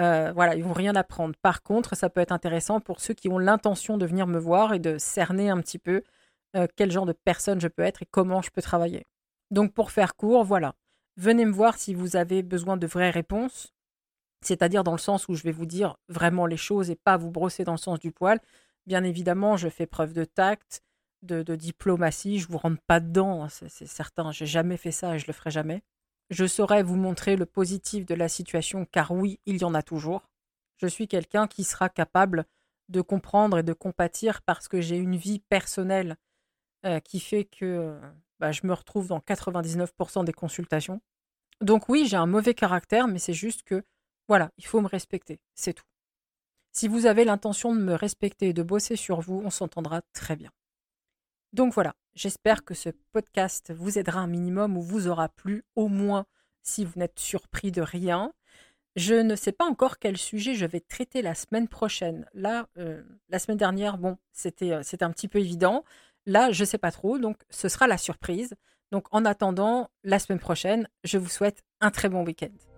[0.00, 1.34] Euh, voilà, ils vont rien apprendre.
[1.42, 4.72] Par contre, ça peut être intéressant pour ceux qui ont l'intention de venir me voir
[4.74, 6.02] et de cerner un petit peu
[6.56, 9.06] euh, quel genre de personne je peux être et comment je peux travailler.
[9.50, 10.74] Donc, pour faire court, voilà.
[11.16, 13.74] Venez me voir si vous avez besoin de vraies réponses,
[14.40, 17.30] c'est-à-dire dans le sens où je vais vous dire vraiment les choses et pas vous
[17.30, 18.40] brosser dans le sens du poil.
[18.86, 20.82] Bien évidemment, je fais preuve de tact,
[21.22, 22.38] de, diplomatie.
[22.38, 24.32] Je vous rentre pas dedans, hein, c'est certain.
[24.32, 25.82] J'ai jamais fait ça et je le ferai jamais.
[26.32, 29.82] Je saurais vous montrer le positif de la situation, car oui, il y en a
[29.82, 30.30] toujours.
[30.78, 32.46] Je suis quelqu'un qui sera capable
[32.88, 36.16] de comprendre et de compatir parce que j'ai une vie personnelle
[36.86, 38.00] euh, qui fait que
[38.38, 41.02] bah, je me retrouve dans 99% des consultations.
[41.60, 43.84] Donc oui, j'ai un mauvais caractère, mais c'est juste que,
[44.26, 45.84] voilà, il faut me respecter, c'est tout.
[46.72, 50.36] Si vous avez l'intention de me respecter et de bosser sur vous, on s'entendra très
[50.36, 50.50] bien.
[51.52, 55.88] Donc voilà, j'espère que ce podcast vous aidera un minimum ou vous aura plu, au
[55.88, 56.26] moins
[56.62, 58.32] si vous n'êtes surpris de rien.
[58.94, 62.26] Je ne sais pas encore quel sujet je vais traiter la semaine prochaine.
[62.34, 65.84] Là, euh, la semaine dernière, bon, c'était, euh, c'était un petit peu évident.
[66.26, 68.54] Là, je ne sais pas trop, donc ce sera la surprise.
[68.90, 72.71] Donc en attendant, la semaine prochaine, je vous souhaite un très bon week-end.